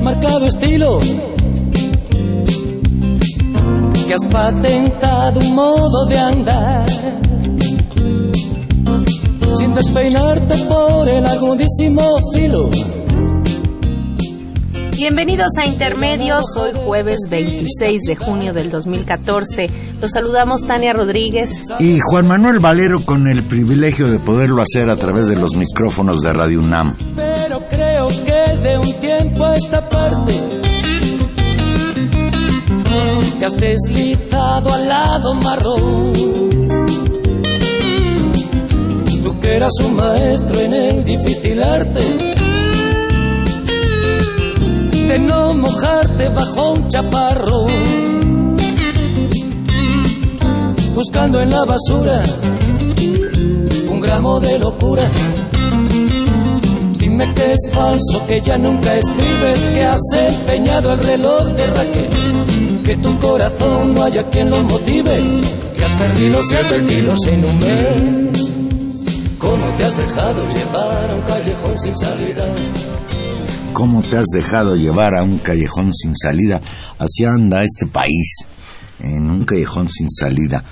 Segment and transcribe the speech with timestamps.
[0.00, 1.00] Has marcado estilo,
[4.06, 6.88] que has patentado un modo de andar,
[9.56, 12.02] sin despeinarte por el agudísimo
[12.34, 12.70] filo.
[14.96, 19.70] Bienvenidos a Intermedios, hoy jueves 26 de junio del 2014.
[20.00, 21.62] Los saludamos Tania Rodríguez.
[21.78, 26.20] Y Juan Manuel Valero con el privilegio de poderlo hacer a través de los micrófonos
[26.20, 26.96] de Radio UNAM.
[29.54, 30.32] Esta parte
[33.38, 36.12] te has deslizado al lado marrón.
[39.22, 42.00] Tú que eras un maestro en el difícil arte
[45.08, 47.66] de no mojarte bajo un chaparro,
[50.94, 52.22] buscando en la basura
[53.88, 55.10] un gramo de locura.
[57.20, 62.82] Dime que es falso, que ya nunca escribes, que has empeñado el reloj de Raquel,
[62.82, 65.40] que tu corazón no haya quien lo motive,
[65.76, 68.52] que has perdido siete kilos en un mes.
[69.36, 72.54] ¿Cómo te has dejado llevar a un callejón sin salida?
[73.74, 76.62] ¿Cómo te has dejado llevar a un callejón sin salida?
[76.98, 78.46] Así anda este país,
[78.98, 80.64] en un callejón sin salida.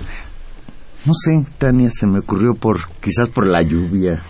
[1.05, 4.23] No sé, Tania, se me ocurrió por, quizás por la lluvia.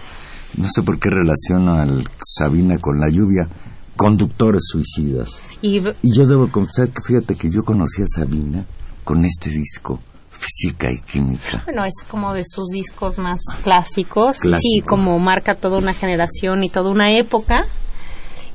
[0.57, 3.49] No sé por qué relaciono al Sabina con la lluvia.
[3.97, 5.41] Conductores suicidas.
[5.61, 8.65] Y, Y yo debo confesar que fíjate que yo conocí a Sabina
[9.05, 10.00] con este disco,
[10.31, 11.62] Física y Química.
[11.67, 14.37] bueno, es como de sus discos más clásicos.
[14.37, 14.87] Sí, Clásico.
[14.87, 17.65] como marca toda una generación y toda una época.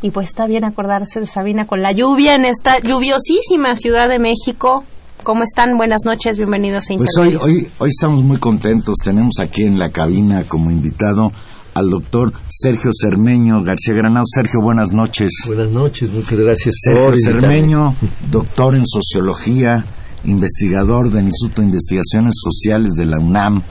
[0.02, 4.20] Y pues está bien acordarse de Sabina con la lluvia en esta lluviosísima Ciudad de
[4.20, 4.84] México.
[5.24, 5.78] ¿Cómo están?
[5.78, 8.98] Buenas noches, bienvenidos a Pues hoy, hoy, hoy estamos muy contentos.
[9.04, 11.32] Tenemos aquí en la cabina como invitado
[11.74, 14.26] al doctor Sergio Cermeño García Granado.
[14.28, 15.30] Sergio, buenas noches.
[15.46, 17.18] Buenas noches, muchas gracias Sergio por.
[17.18, 17.96] Cermeño,
[18.32, 19.84] doctor en sociología,
[20.26, 23.62] investigador del Instituto de Investigaciones Sociales de la UNAM.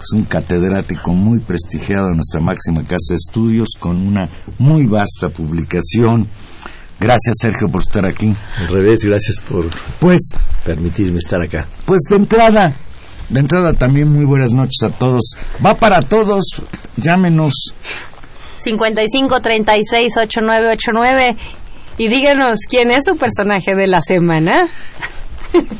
[0.00, 4.28] Es un catedrático muy prestigiado en nuestra máxima casa de estudios con una
[4.58, 6.28] muy vasta publicación.
[6.98, 8.34] Gracias, Sergio, por estar aquí.
[8.58, 9.66] Al revés, gracias por
[10.00, 10.30] Pues
[10.64, 11.68] permitirme estar acá.
[11.84, 12.74] Pues de entrada,
[13.28, 15.36] de entrada también muy buenas noches a todos.
[15.64, 16.62] Va para todos,
[16.96, 17.74] llámenos.
[18.58, 21.36] 55 36 8989
[21.98, 24.68] y díganos quién es su personaje de la semana.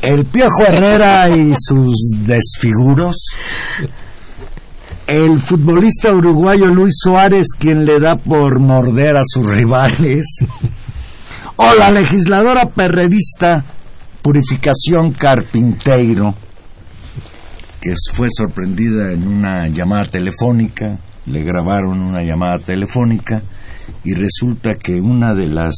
[0.01, 3.15] El Piojo Herrera y sus desfiguros.
[5.05, 10.25] El futbolista uruguayo Luis Suárez, quien le da por morder a sus rivales.
[11.55, 13.63] O la legisladora perredista
[14.21, 16.35] Purificación Carpinteiro,
[17.81, 23.43] que fue sorprendida en una llamada telefónica, le grabaron una llamada telefónica
[24.03, 25.75] y resulta que una de las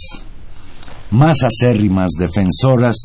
[1.11, 2.95] más acérrimas defensoras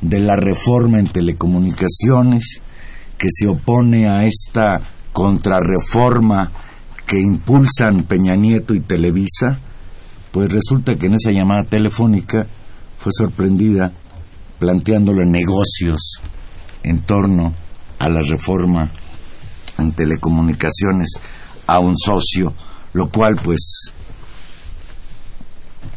[0.00, 2.62] de la reforma en telecomunicaciones
[3.18, 4.80] que se opone a esta
[5.12, 6.50] contrarreforma
[7.06, 9.58] que impulsan Peña Nieto y Televisa,
[10.32, 12.46] pues resulta que en esa llamada telefónica
[12.98, 13.92] fue sorprendida
[14.58, 16.22] planteándole negocios
[16.82, 17.54] en torno
[18.04, 18.90] a la reforma
[19.78, 21.14] en telecomunicaciones
[21.66, 22.54] a un socio,
[22.92, 23.92] lo cual pues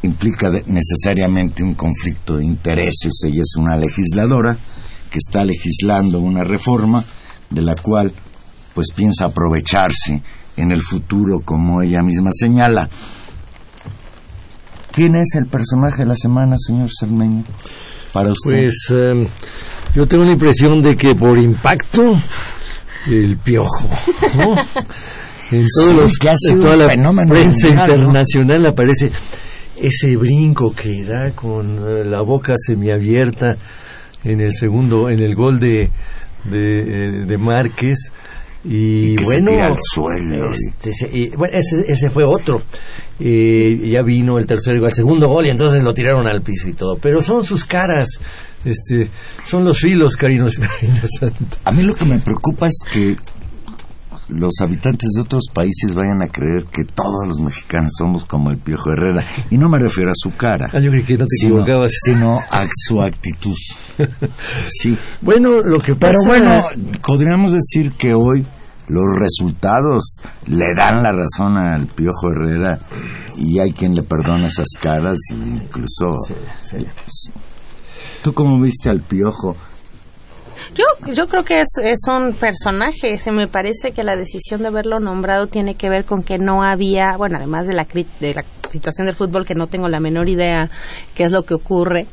[0.04, 3.14] implica necesariamente un conflicto de intereses.
[3.26, 4.58] Ella es una legisladora
[5.12, 7.04] que está legislando una reforma
[7.50, 8.14] de la cual
[8.74, 10.22] pues piensa aprovecharse
[10.56, 12.90] en el futuro como ella misma señala.
[14.92, 17.44] ¿Quién es el personaje de la semana, señor Cermeño?
[18.14, 18.54] Para usted.
[18.54, 19.28] Pues eh,
[19.98, 22.16] yo tengo la impresión de que por impacto,
[23.08, 23.90] el piojo.
[24.38, 24.56] ¿no?
[25.50, 27.96] En, todos Sí, los- que en toda la prensa mundial, ¿no?
[27.96, 29.12] internacional aparece
[29.78, 33.56] ese brinco que da con eh, la boca semiabierta
[34.26, 35.90] en el segundo, en el gol de,
[36.44, 38.12] de, eh, de Márquez.
[38.68, 40.52] Y, Y que se bueno, tira al suelo.
[40.52, 42.62] este, y, bueno, ese, ese fue otro.
[43.20, 46.68] Eh, ya vino el tercer gol, el segundo gol y entonces lo tiraron al piso
[46.68, 46.98] y todo.
[46.98, 48.10] Pero son sus caras,
[48.66, 49.10] este,
[49.44, 51.58] son los filos, cariños, cariño santo.
[51.66, 53.16] A mí lo que me preocupa es que
[54.30, 58.58] los habitantes de otros países vayan a creer que todos los mexicanos somos como el
[58.58, 59.24] Piojo Herrera.
[59.50, 60.70] Y no me refiero a su cara.
[60.74, 61.92] Ah, yo creí que no te sino, equivocabas.
[62.04, 63.56] Sino a su actitud.
[64.66, 64.98] Sí.
[65.22, 66.14] Bueno, lo que pasa...
[66.14, 66.64] Pero bueno,
[67.02, 68.46] podríamos decir que hoy
[68.88, 72.80] los resultados le dan la razón al Piojo Herrera
[73.38, 76.12] y hay quien le perdona esas caras e incluso...
[76.62, 76.88] Sí.
[78.24, 79.56] ¿Tú cómo viste al Piojo?
[80.76, 83.18] Yo, yo creo que es, es un personaje.
[83.20, 86.64] Se me parece que la decisión de haberlo nombrado tiene que ver con que no
[86.64, 90.00] había, bueno, además de la, cri- de la situación del fútbol, que no tengo la
[90.00, 90.70] menor idea
[91.16, 92.08] qué es lo que ocurre.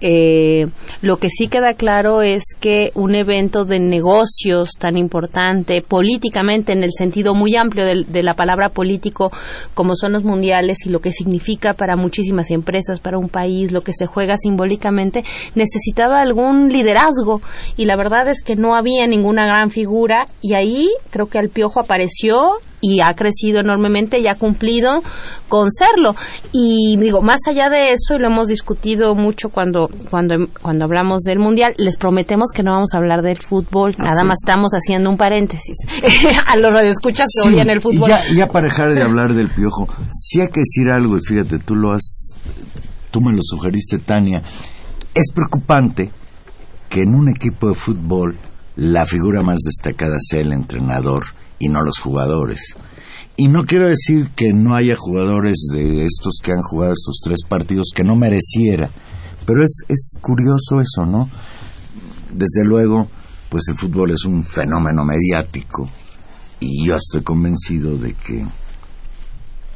[0.00, 0.66] Eh,
[1.02, 6.82] lo que sí queda claro es que un evento de negocios tan importante, políticamente, en
[6.82, 9.30] el sentido muy amplio de, de la palabra político,
[9.74, 13.82] como son los mundiales y lo que significa para muchísimas empresas, para un país, lo
[13.82, 15.24] que se juega simbólicamente,
[15.54, 17.40] necesitaba algún liderazgo
[17.76, 21.50] y la verdad es que no había ninguna gran figura y ahí creo que el
[21.50, 25.02] piojo apareció y ha crecido enormemente y ha cumplido
[25.48, 26.14] con serlo.
[26.52, 31.22] Y digo, más allá de eso, y lo hemos discutido mucho cuando, cuando, cuando hablamos
[31.22, 35.10] del Mundial, les prometemos que no vamos a hablar del fútbol, nada más estamos haciendo
[35.10, 35.76] un paréntesis.
[36.46, 38.10] a los radioescuchas que Sí, odian el fútbol.
[38.10, 41.20] Y ya, ya para dejar de hablar del piojo, sí hay que decir algo, y
[41.20, 42.34] fíjate, tú lo has,
[43.10, 44.42] tú me lo sugeriste, Tania.
[45.14, 46.10] Es preocupante
[46.88, 48.36] que en un equipo de fútbol
[48.76, 51.24] la figura más destacada sea el entrenador
[51.58, 52.76] y no los jugadores.
[53.36, 57.40] Y no quiero decir que no haya jugadores de estos que han jugado estos tres
[57.48, 58.90] partidos que no mereciera,
[59.50, 61.28] pero es, es curioso eso, ¿no?
[62.32, 63.08] Desde luego,
[63.48, 65.88] pues el fútbol es un fenómeno mediático
[66.60, 68.46] y yo estoy convencido de que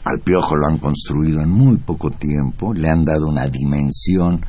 [0.04, 4.46] al Piojo lo han construido en muy poco tiempo, le han dado una dimensión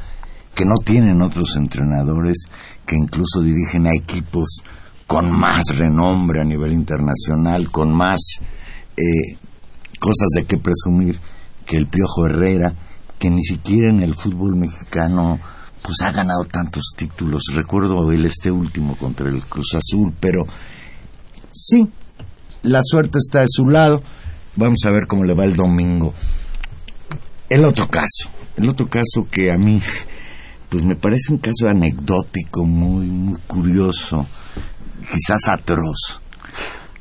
[0.53, 2.43] que no tienen otros entrenadores
[2.85, 4.61] que incluso dirigen a equipos
[5.07, 8.19] con más renombre a nivel internacional, con más
[8.95, 9.37] eh,
[9.99, 11.19] cosas de qué presumir
[11.65, 12.75] que el Piojo Herrera,
[13.19, 15.39] que ni siquiera en el fútbol mexicano
[15.81, 17.43] pues ha ganado tantos títulos.
[17.53, 20.45] Recuerdo el este último contra el Cruz Azul, pero
[21.51, 21.87] sí,
[22.63, 24.01] la suerte está de su lado.
[24.55, 26.13] Vamos a ver cómo le va el domingo.
[27.49, 29.79] El otro caso, el otro caso que a mí,
[30.69, 34.25] pues me parece un caso anecdótico, muy, muy curioso,
[35.11, 36.21] quizás atroz,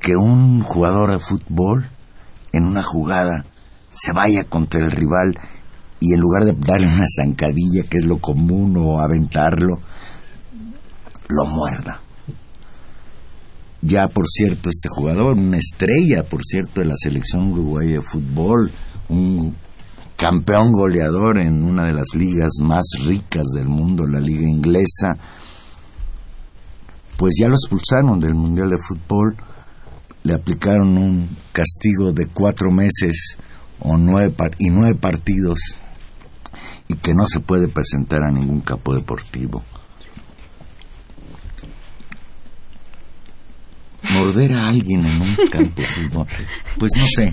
[0.01, 1.89] que un jugador de fútbol
[2.53, 3.47] en una jugada
[3.91, 5.39] se vaya contra el rival
[6.05, 9.81] y en lugar de darle una zancadilla, que es lo común, o aventarlo,
[11.29, 12.01] lo muerda.
[13.81, 18.71] Ya, por cierto, este jugador, una estrella, por cierto, de la selección uruguaya de fútbol,
[19.09, 19.55] un
[20.17, 25.17] campeón goleador en una de las ligas más ricas del mundo, la liga inglesa,
[27.17, 29.37] pues ya lo expulsaron del Mundial de Fútbol,
[30.23, 33.39] le aplicaron un castigo de cuatro meses
[33.81, 35.59] o nueve y nueve partidos
[36.89, 39.63] y que no se puede presentar a ningún campo deportivo.
[44.13, 46.27] Morder a alguien en un campo de fútbol,
[46.79, 47.33] pues no sé,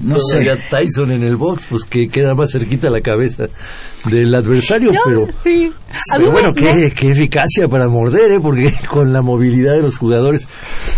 [0.00, 0.62] no Todavía sé.
[0.70, 3.48] Tyson en el box, pues que queda más cerquita la cabeza
[4.04, 5.26] del adversario, Yo, pero...
[5.42, 5.72] sí.
[6.16, 8.40] Pero bueno, qué, qué eficacia para morder, ¿eh?
[8.40, 10.46] Porque con la movilidad de los jugadores,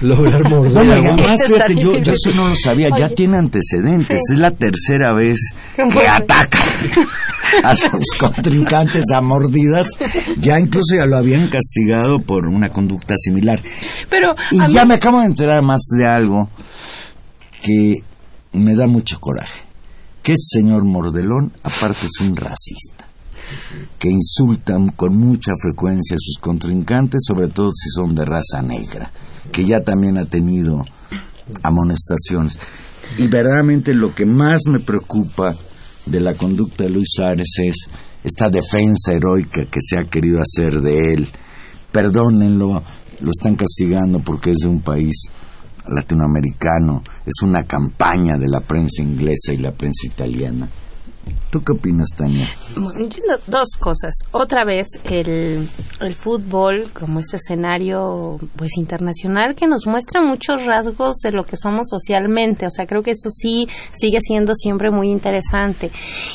[0.01, 4.21] lograr morder Bueno, y además, fíjate, yo, yo eso no lo sabía, ya tiene antecedentes,
[4.33, 5.39] es la tercera vez
[5.77, 6.59] que ataca
[7.63, 9.89] a sus contrincantes a mordidas,
[10.39, 13.61] ya incluso ya lo habían castigado por una conducta similar.
[14.11, 16.49] Pero Y mí- ya me acabo de enterar más de algo
[17.63, 17.97] que
[18.53, 19.63] me da mucho coraje.
[20.23, 23.04] Que el señor Mordelón, aparte, es un racista.
[23.99, 29.11] Que insulta con mucha frecuencia a sus contrincantes, sobre todo si son de raza negra.
[29.53, 30.85] Que ya también ha tenido
[31.63, 32.59] amonestaciones.
[33.19, 35.55] Y verdaderamente lo que más me preocupa
[36.07, 37.89] de la conducta de Luis Suárez es
[38.23, 41.29] esta defensa heroica que se ha querido hacer de él.
[41.93, 42.83] Perdónenlo,
[43.21, 45.27] lo están castigando porque es de un país
[45.87, 50.69] latinoamericano, es una campaña de la prensa inglesa y la prensa italiana.
[51.55, 52.49] ¿Tú qué opinas, Tania?
[52.77, 53.09] Bueno,
[53.47, 54.13] dos cosas.
[54.33, 55.69] Otra vez, el,
[56.01, 61.57] el fútbol como este escenario pues internacional que nos muestra muchos rasgos de lo que
[61.57, 62.67] somos socialmente.
[62.67, 65.93] O sea, creo que eso sí sigue siendo siempre muy interesante.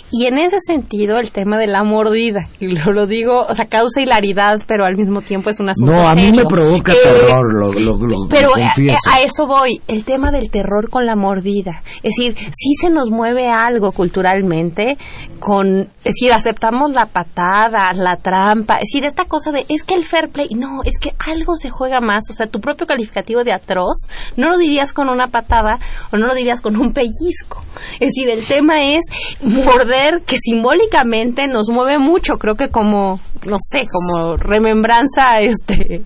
[0.09, 3.65] Y en ese sentido, el tema de la mordida, y lo, lo digo, o sea,
[3.65, 6.43] causa hilaridad, pero al mismo tiempo es un asunto No, a mí serio.
[6.43, 9.09] me provoca Eh, terror, lo, lo, lo- pero lo a, confieso.
[9.11, 11.83] a eso voy, el tema del terror con la mordida.
[12.03, 14.97] Es decir, sí se nos mueve algo culturalmente
[15.39, 19.95] con, es decir, aceptamos la patada, la trampa, es decir, esta cosa de, es que
[19.95, 23.43] el fair play, no, es que algo se juega más, o sea, tu propio calificativo
[23.43, 25.77] de atroz, no lo dirías con una patada
[26.11, 27.63] o no lo dirías con un pellizco.
[27.99, 29.05] Es decir, el tema es
[29.41, 36.03] morder que simbólicamente nos mueve mucho, creo que como, no sé, como remembranza, este...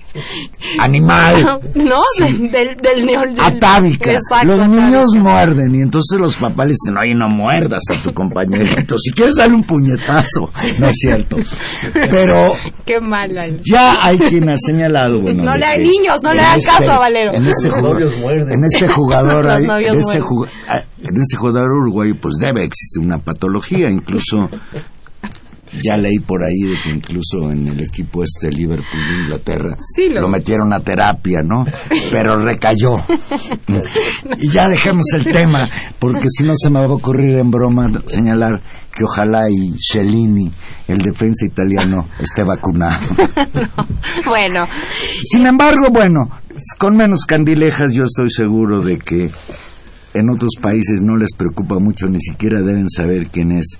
[0.79, 1.59] Animal.
[1.75, 2.01] ¿No?
[2.19, 4.11] Del, del, del, Atávica.
[4.11, 5.19] Exacto, los niños atávica.
[5.19, 8.13] muerden y entonces los papás le dicen, oye, no muerdas a tu
[8.97, 10.51] Si quieres darle un puñetazo.
[10.79, 11.37] No es cierto.
[11.93, 12.53] Pero
[12.85, 12.99] Qué
[13.63, 16.91] ya hay quien ha señalado, bueno, No le que niños, no le hagan este- caso
[16.91, 17.33] a Valero.
[17.33, 20.19] En este, Los jugador, novios en este jugador, Los hay- en, este
[20.67, 24.49] ah, en este jugador uruguayo, pues debe existir una patología, incluso
[25.81, 30.09] ya leí por ahí de que incluso en el equipo este Liverpool de Inglaterra Sí,
[30.09, 31.65] lo- metieron a terapia, ¿no?
[32.11, 32.97] Pero recayó.
[34.37, 37.89] y ya dejemos el tema, porque si no se me va a ocurrir en broma
[38.07, 38.61] señalar
[38.95, 40.51] que ojalá y Cellini,
[40.87, 42.99] el defensa italiano, esté vacunado.
[44.25, 44.67] Bueno,
[45.23, 46.19] Sin embargo, bueno,
[46.77, 49.29] con menos candilejas yo estoy seguro de que
[50.13, 53.77] en otros países no les preocupa mucho, ni siquiera deben saber quién es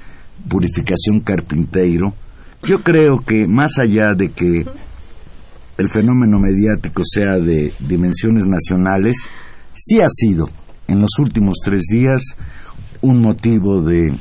[0.48, 2.14] Purificación Carpinteiro.
[2.64, 4.66] Yo creo que más allá de que
[5.78, 9.18] el fenómeno mediático sea de dimensiones nacionales,
[9.74, 10.50] sí ha sido
[10.88, 12.22] en los últimos tres días
[13.02, 14.14] un motivo de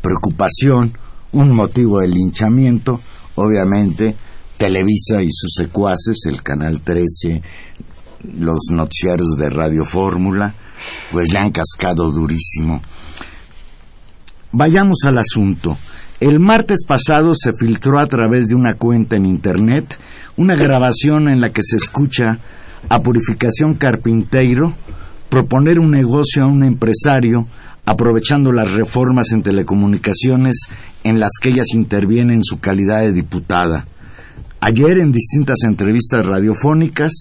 [0.00, 0.96] preocupación,
[1.32, 3.00] un motivo de linchamiento,
[3.34, 4.14] obviamente
[4.60, 7.42] Televisa y sus secuaces, el Canal 13,
[8.38, 10.54] los noticiarios de Radio Fórmula,
[11.10, 12.82] pues le han cascado durísimo.
[14.52, 15.78] Vayamos al asunto.
[16.18, 19.96] El martes pasado se filtró a través de una cuenta en Internet
[20.36, 22.38] una grabación en la que se escucha
[22.88, 24.74] a Purificación Carpinteiro
[25.28, 27.46] proponer un negocio a un empresario
[27.86, 30.62] aprovechando las reformas en telecomunicaciones
[31.04, 33.86] en las que ella se interviene en su calidad de diputada.
[34.60, 37.12] Ayer en distintas entrevistas radiofónicas,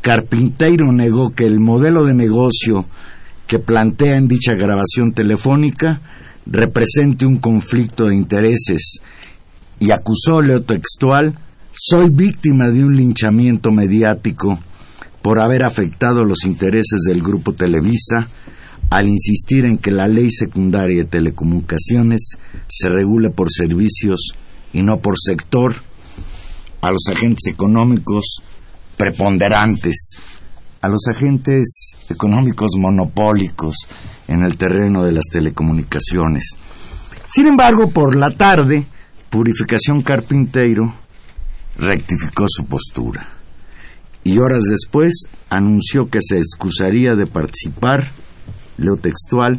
[0.00, 2.86] Carpinteiro negó que el modelo de negocio
[3.46, 6.00] que plantea en dicha grabación telefónica
[6.46, 8.98] represente un conflicto de intereses
[9.78, 11.38] y acusó leo textual
[11.72, 14.58] soy víctima de un linchamiento mediático
[15.22, 18.28] por haber afectado los intereses del grupo Televisa
[18.90, 22.36] al insistir en que la ley secundaria de telecomunicaciones
[22.68, 24.32] se regule por servicios
[24.72, 25.74] y no por sector
[26.82, 28.42] a los agentes económicos
[28.98, 30.16] preponderantes,
[30.82, 33.76] a los agentes económicos monopólicos
[34.32, 36.56] en el terreno de las telecomunicaciones.
[37.26, 38.86] Sin embargo, por la tarde,
[39.30, 40.92] Purificación Carpinteiro
[41.78, 43.26] rectificó su postura
[44.24, 48.12] y horas después anunció que se excusaría de participar,
[48.78, 49.58] leo textual,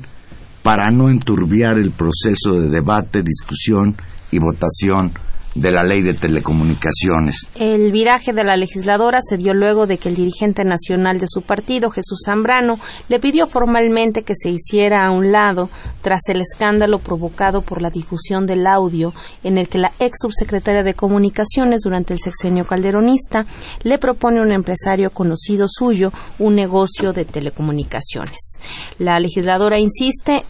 [0.63, 3.95] para no enturbiar el proceso de debate, discusión
[4.31, 5.11] y votación
[5.55, 7.47] de la ley de telecomunicaciones.
[7.55, 11.41] El viraje de la legisladora se dio luego de que el dirigente nacional de su
[11.41, 15.69] partido, Jesús Zambrano, le pidió formalmente que se hiciera a un lado
[16.01, 20.83] tras el escándalo provocado por la difusión del audio en el que la ex subsecretaria
[20.83, 23.45] de Comunicaciones durante el sexenio calderonista
[23.83, 28.57] le propone a un empresario conocido suyo un negocio de telecomunicaciones.
[28.99, 30.43] La legisladora insiste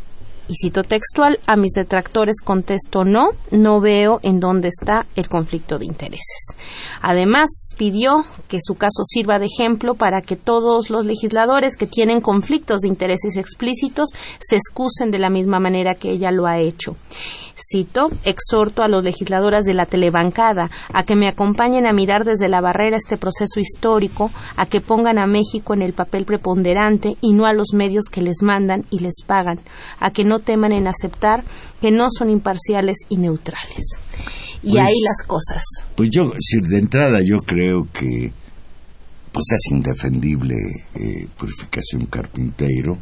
[0.47, 5.79] y cito textual, a mis detractores contesto no, no veo en dónde está el conflicto
[5.79, 6.47] de intereses.
[7.01, 12.21] Además, pidió que su caso sirva de ejemplo para que todos los legisladores que tienen
[12.21, 14.09] conflictos de intereses explícitos
[14.39, 16.95] se excusen de la misma manera que ella lo ha hecho.
[17.55, 22.49] Cito, exhorto a los legisladoras de la telebancada a que me acompañen a mirar desde
[22.49, 27.33] la barrera este proceso histórico, a que pongan a México en el papel preponderante y
[27.33, 29.59] no a los medios que les mandan y les pagan,
[29.99, 31.43] a que no teman en aceptar
[31.79, 33.99] que no son imparciales y neutrales.
[34.63, 35.63] Y Pues- ahí las cosas.
[35.95, 38.31] Pues yo, si de entrada yo creo que
[39.31, 40.55] pues es indefendible
[40.95, 42.97] eh, Purificación Carpinteiro,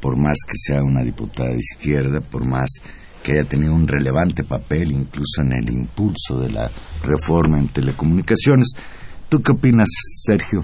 [0.00, 2.68] por más que sea una diputada de izquierda, por más
[3.24, 6.70] que haya tenido un relevante papel incluso en el impulso de la
[7.02, 8.72] reforma en telecomunicaciones.
[9.30, 9.88] ¿Tú qué opinas,
[10.18, 10.62] Sergio?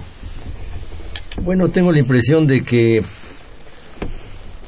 [1.43, 3.03] Bueno, tengo la impresión de que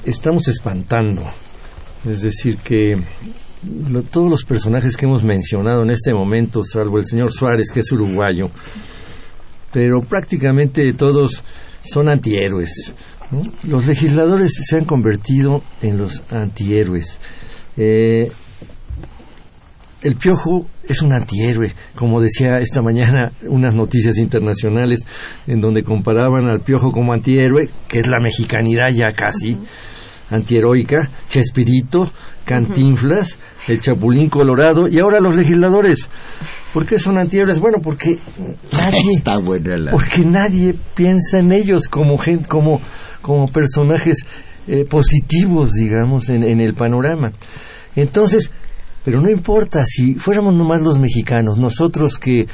[0.05, 1.21] estamos espantando.
[2.03, 2.95] Es decir, que
[4.09, 7.91] todos los personajes que hemos mencionado en este momento, salvo el señor Suárez, que es
[7.91, 8.49] uruguayo,
[9.71, 11.43] pero prácticamente todos
[11.83, 12.93] son antihéroes.
[13.63, 17.19] Los legisladores se han convertido en los antihéroes.
[17.77, 18.31] Eh,
[20.01, 24.99] el piojo es un antihéroe, como decía esta mañana unas noticias internacionales
[25.47, 29.57] en donde comparaban al piojo como antihéroe, que es la mexicanidad ya casi,
[30.29, 32.11] antiheroica, Chespirito,
[32.43, 33.37] Cantinflas,
[33.67, 36.09] el Chapulín Colorado y ahora los legisladores.
[36.73, 37.59] ¿Por qué son antihéroes?
[37.59, 38.17] Bueno, porque
[38.73, 39.91] nadie, Está buena la...
[39.91, 42.81] porque nadie piensa en ellos como gente, como,
[43.21, 44.25] como personajes
[44.67, 47.31] eh, positivos, digamos, en, en el panorama.
[47.95, 48.49] Entonces,
[49.03, 52.47] pero no importa si fuéramos nomás los mexicanos, nosotros que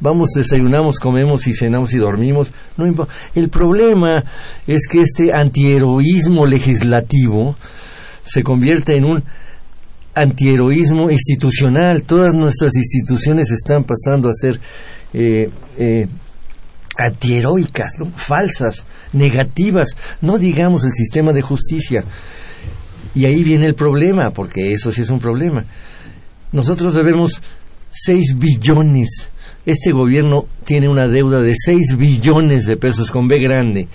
[0.00, 3.12] vamos, desayunamos, comemos y cenamos y dormimos, no importa.
[3.34, 4.24] El problema
[4.66, 7.54] es que este antiheroísmo legislativo
[8.24, 9.24] se convierte en un
[10.14, 12.02] antiheroísmo institucional.
[12.02, 14.58] Todas nuestras instituciones están pasando a ser
[15.12, 16.08] eh, eh,
[17.00, 18.06] antiheroicas, ¿no?
[18.16, 19.90] falsas, negativas,
[20.20, 22.04] no digamos el sistema de justicia.
[23.14, 25.64] Y ahí viene el problema, porque eso sí es un problema.
[26.52, 27.42] Nosotros debemos
[27.90, 29.30] 6 billones.
[29.66, 33.88] Este gobierno tiene una deuda de 6 billones de pesos con B grande.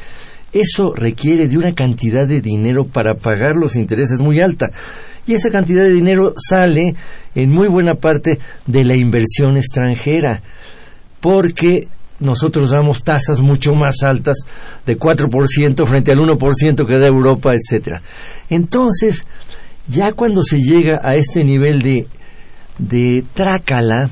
[0.54, 4.72] Eso requiere de una cantidad de dinero para pagar los intereses muy alta.
[5.28, 6.96] Y esa cantidad de dinero sale
[7.34, 10.42] en muy buena parte de la inversión extranjera.
[11.20, 11.88] Porque
[12.20, 14.38] nosotros damos tasas mucho más altas
[14.86, 18.02] de 4% frente al 1% que da Europa, etcétera.
[18.50, 19.26] Entonces,
[19.88, 22.08] ya cuando se llega a este nivel de,
[22.78, 24.10] de trácala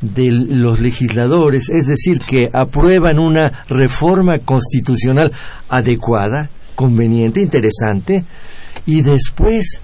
[0.00, 5.32] de los legisladores, es decir, que aprueban una reforma constitucional
[5.68, 8.24] adecuada, conveniente, interesante,
[8.86, 9.80] y después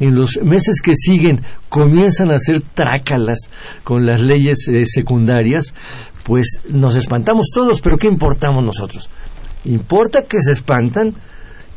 [0.00, 3.50] en los meses que siguen comienzan a hacer trácalas
[3.84, 5.74] con las leyes eh, secundarias,
[6.28, 9.10] pues nos espantamos todos, pero ¿qué importamos nosotros?
[9.64, 11.14] Importa que se espantan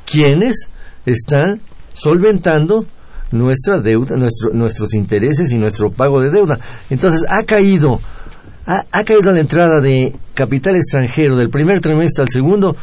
[0.05, 0.67] quienes
[1.05, 1.61] están
[1.93, 2.85] solventando
[3.31, 6.59] nuestra deuda, nuestro- nuestros intereses y nuestro pago de deuda.
[6.89, 7.99] Entonces ha caído,
[8.67, 12.75] ha, ha caído la entrada de capital extranjero del primer trimestre al segundo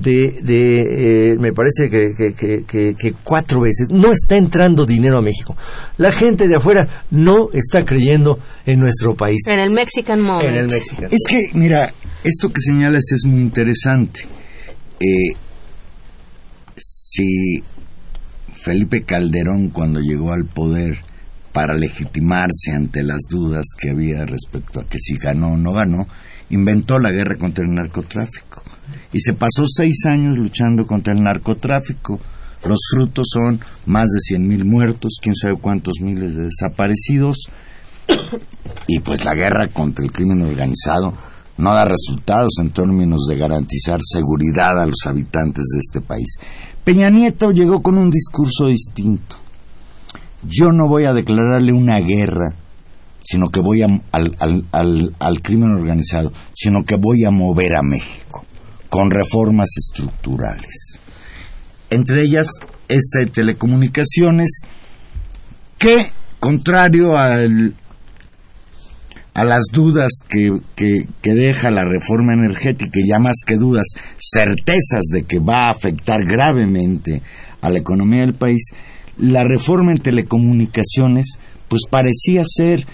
[0.00, 3.88] de, de eh, me parece que, que- que- que- que cuatro veces.
[3.90, 5.56] No está entrando dinero a México.
[5.96, 9.38] La gente de afuera no está creyendo en nuestro país.
[9.46, 10.44] En el Mexican Moment.
[10.44, 11.02] En el México.
[11.10, 11.92] Es que, mira,
[12.24, 14.20] esto que señalas es muy interesante.
[15.00, 15.34] Eh,
[16.76, 17.58] si
[18.52, 20.96] Felipe Calderón, cuando llegó al poder
[21.52, 26.06] para legitimarse ante las dudas que había respecto a que si ganó o no ganó,
[26.50, 28.62] inventó la guerra contra el narcotráfico.
[29.12, 32.20] Y se pasó seis años luchando contra el narcotráfico.
[32.66, 37.48] Los frutos son más de 100.000 muertos, quién sabe cuántos miles de desaparecidos,
[38.88, 41.12] y pues la guerra contra el crimen organizado
[41.58, 46.38] no da resultados en términos de garantizar seguridad a los habitantes de este país.
[46.84, 49.36] Peña Nieto llegó con un discurso distinto.
[50.42, 52.54] Yo no voy a declararle una guerra,
[53.22, 57.76] sino que voy a, al, al- al- al crimen organizado, sino que voy a mover
[57.76, 58.44] a México
[58.88, 60.98] con reformas estructurales.
[61.90, 62.48] Entre ellas,
[62.88, 64.60] esta de telecomunicaciones,
[65.78, 67.36] que, contrario a
[69.44, 73.86] las dudas que, que- que deja la reforma energética y ya más que dudas,
[74.18, 77.22] certezas de que va a afectar gravemente
[77.60, 78.70] a la economía del país,
[79.18, 82.86] la reforma en telecomunicaciones pues parecía ser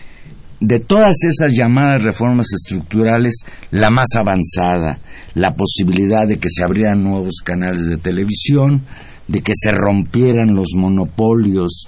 [0.61, 4.98] de todas esas llamadas reformas estructurales la más avanzada,
[5.35, 8.83] la posibilidad de que se abrieran nuevos canales de televisión,
[9.29, 11.87] de que se rompieran los monopolios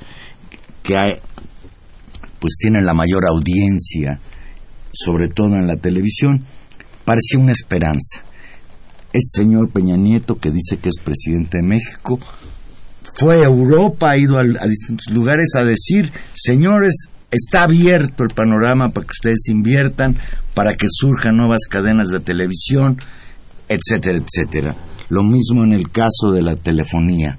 [0.82, 1.20] que
[2.38, 4.20] pues tienen la mayor audiencia,
[4.92, 6.44] sobre todo en la televisión,
[7.04, 8.22] parecía una esperanza.
[9.12, 12.18] Este señor Peña Nieto, que dice que es presidente de México,
[13.14, 18.90] fue a Europa, ha ido a, distintos lugares a decir, señores, está abierto el panorama
[18.90, 20.18] para que ustedes inviertan,
[20.54, 22.98] para que surjan nuevas cadenas de televisión,
[23.68, 24.76] etcétera, etcétera.
[25.08, 27.38] Lo mismo en el caso de la telefonía,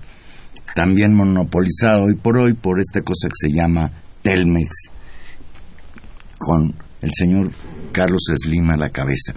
[0.75, 4.89] también monopolizado hoy por hoy por esta cosa que se llama Telmex,
[6.37, 7.51] con el señor
[7.91, 9.33] Carlos Slim a la cabeza.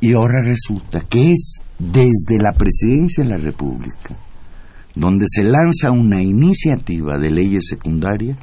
[0.00, 4.16] Y ahora resulta que es desde la presidencia de la República
[4.96, 8.38] donde se lanza una iniciativa de leyes secundarias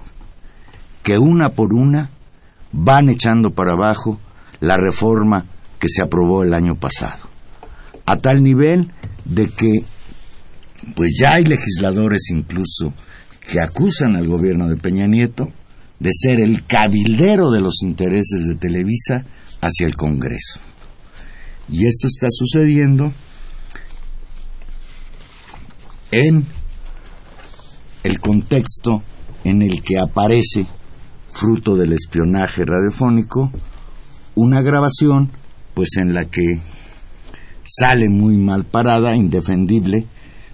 [1.01, 2.11] que una por una
[2.71, 4.19] van echando para abajo
[4.61, 5.45] la reforma
[5.83, 7.23] que se aprobó el año pasado.
[8.05, 8.89] A tal nivel
[9.25, 9.83] de que
[10.95, 12.93] pues ya hay legisladores incluso
[13.51, 15.51] que acusan al gobierno de Peña Nieto
[15.99, 19.25] de ser el cabildero de los intereses de Televisa
[19.59, 20.61] hacia el Congreso.
[21.67, 23.11] Y esto está sucediendo
[26.11, 26.45] en
[28.03, 29.03] el contexto
[29.43, 30.65] en el que aparece,
[31.29, 33.51] fruto del espionaje radiofónico,
[34.35, 35.29] una grabación,
[35.73, 36.59] pues en la que
[37.65, 40.05] sale muy mal parada, indefendible,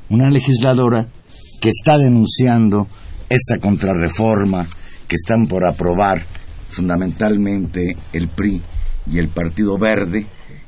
[0.10, 1.08] una legisladora
[1.62, 2.88] que está denunciando
[3.29, 4.67] esta contrarreforma
[5.08, 6.25] que están por aprobar
[6.69, 8.62] fundamentalmente el PRI
[9.12, 10.27] y el Partido Verde,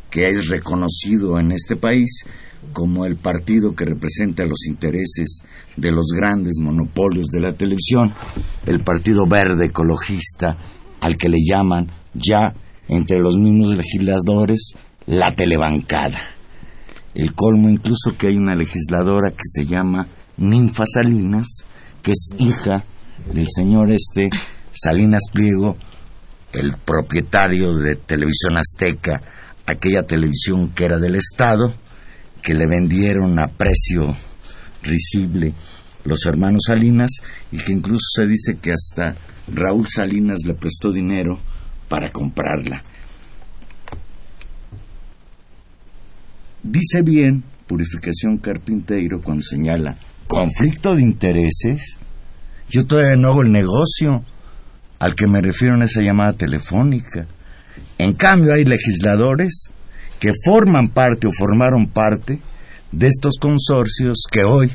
[0.09, 2.25] que es reconocido en este país
[2.73, 5.39] como el partido que representa los intereses
[5.75, 8.13] de los grandes monopolios de la televisión,
[8.65, 10.57] el Partido Verde Ecologista,
[10.99, 12.53] al que le llaman ya
[12.91, 14.73] entre los mismos legisladores
[15.07, 16.19] la telebancada.
[17.15, 21.47] El colmo incluso que hay una legisladora que se llama Ninfa Salinas,
[22.03, 22.83] que es hija
[23.33, 24.29] del señor este
[24.73, 25.77] Salinas Pliego,
[26.51, 29.21] el propietario de Televisión Azteca,
[29.65, 31.73] aquella televisión que era del Estado,
[32.41, 34.15] que le vendieron a precio
[34.83, 35.53] risible
[36.03, 37.11] los hermanos Salinas
[37.53, 39.15] y que incluso se dice que hasta
[39.47, 41.39] Raúl Salinas le prestó dinero
[41.91, 42.81] para comprarla.
[46.63, 51.97] Dice bien Purificación Carpinteiro cuando señala conflicto de intereses.
[52.69, 54.23] Yo todavía no hago el negocio
[54.99, 57.27] al que me refiero en esa llamada telefónica.
[57.97, 59.65] En cambio hay legisladores
[60.17, 62.39] que forman parte o formaron parte
[62.93, 64.71] de estos consorcios que hoy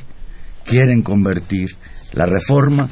[0.66, 1.76] quieren convertir
[2.12, 2.90] la reforma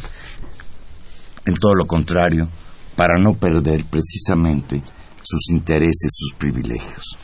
[1.44, 2.48] en todo lo contrario
[2.96, 4.82] para no perder precisamente
[5.22, 7.18] sus intereses, sus privilegios.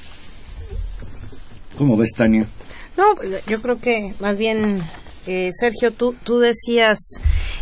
[1.76, 2.46] ¿Cómo ves, Tania?
[2.96, 3.14] No,
[3.46, 4.82] yo creo que más bien,
[5.26, 6.98] eh, Sergio, tú, tú decías,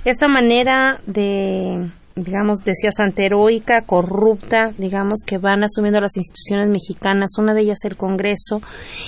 [0.05, 1.89] esta manera de,
[2.25, 7.97] digamos, decías anteroica, corrupta, digamos, que van asumiendo las instituciones mexicanas, una de ellas el
[7.97, 8.61] Congreso,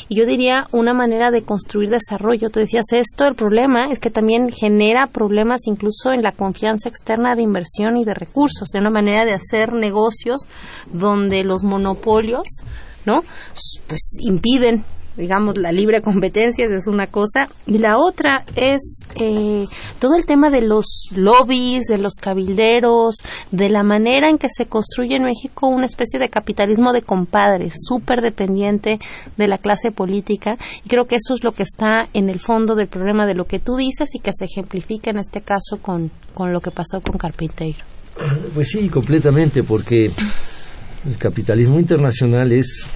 [0.09, 2.51] y yo diría una manera de construir desarrollo.
[2.51, 7.35] Tú decías esto, el problema es que también genera problemas incluso en la confianza externa
[7.35, 10.47] de inversión y de recursos, de una manera de hacer negocios
[10.93, 12.47] donde los monopolios,
[13.05, 13.23] ¿no?
[13.87, 14.85] Pues impiden
[15.21, 19.67] digamos, la libre competencia, es una cosa, y la otra es eh,
[19.99, 23.17] todo el tema de los lobbies, de los cabilderos,
[23.51, 27.75] de la manera en que se construye en México una especie de capitalismo de compadres,
[27.87, 28.99] súper dependiente
[29.37, 32.75] de la clase política, y creo que eso es lo que está en el fondo
[32.75, 36.11] del problema de lo que tú dices y que se ejemplifica en este caso con,
[36.35, 37.85] con lo que pasó con Carpinteiro.
[38.55, 40.11] Pues sí, completamente, porque
[41.07, 42.87] el capitalismo internacional es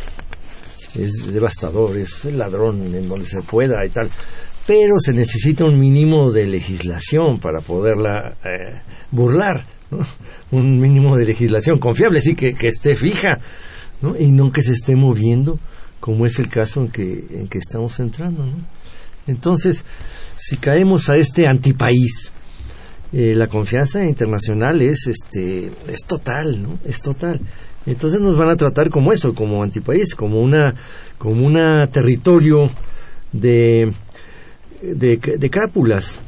[0.98, 4.08] es devastador, es ladrón en donde se pueda y tal.
[4.66, 8.80] Pero se necesita un mínimo de legislación para poderla eh,
[9.10, 9.64] burlar,
[10.50, 13.38] un mínimo de legislación confiable, sí, que, que esté fija
[14.00, 14.18] ¿no?
[14.18, 15.58] y no que se esté moviendo,
[16.00, 18.46] como es el caso en que, en que estamos entrando.
[18.46, 18.54] ¿no?
[19.26, 19.84] Entonces,
[20.36, 22.30] si caemos a este antipaís,
[23.12, 26.78] eh, la confianza internacional es, este, es total, ¿no?
[26.84, 27.40] Es total.
[27.86, 30.74] Entonces nos van a tratar como eso, como antipaís, como una,
[31.18, 32.70] como una territorio
[33.32, 33.92] de,
[34.80, 36.18] de, crápulas.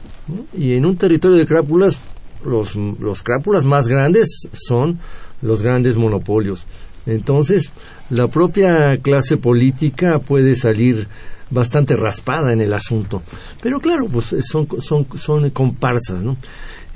[0.56, 1.98] Y en un territorio de crápulas,
[2.44, 4.98] los, los crápulas más grandes son
[5.40, 6.66] los grandes monopolios.
[7.06, 7.70] Entonces,
[8.10, 11.06] la propia clase política puede salir
[11.50, 13.22] bastante raspada en el asunto.
[13.62, 16.36] Pero claro, pues son, son, son comparsas, ¿no?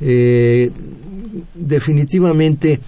[0.01, 0.71] Eh,
[1.55, 2.81] definitivamente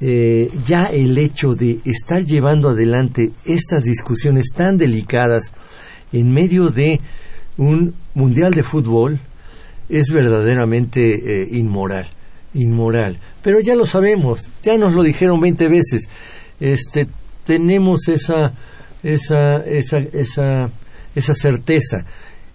[0.00, 5.52] eh, ya el hecho de estar llevando adelante estas discusiones tan delicadas
[6.12, 7.00] en medio de
[7.56, 9.18] un mundial de fútbol
[9.88, 12.06] es verdaderamente eh, inmoral,
[12.54, 13.18] inmoral.
[13.42, 16.08] Pero ya lo sabemos, ya nos lo dijeron 20 veces.
[16.60, 17.06] Este,
[17.44, 18.52] tenemos esa,
[19.02, 20.70] esa, esa, esa,
[21.14, 22.04] esa certeza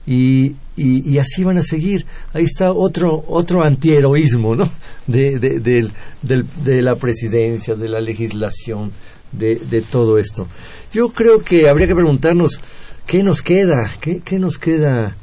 [0.06, 2.06] y, y, así van a seguir.
[2.34, 4.72] Ahí está otro, otro antiheroísmo, ¿no?
[5.08, 8.92] De, de, de, la presidencia, de la legislación,
[9.32, 10.48] de, de todo esto.
[10.94, 12.60] Yo creo que habría que preguntarnos
[13.06, 15.16] qué nos queda, qué, qué nos queda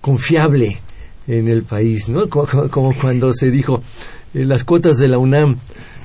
[0.00, 0.80] confiable
[1.26, 2.28] en el país, ¿no?
[2.28, 3.82] Como, cuando se dijo,
[4.34, 5.58] eh, las cuotas de la UNAM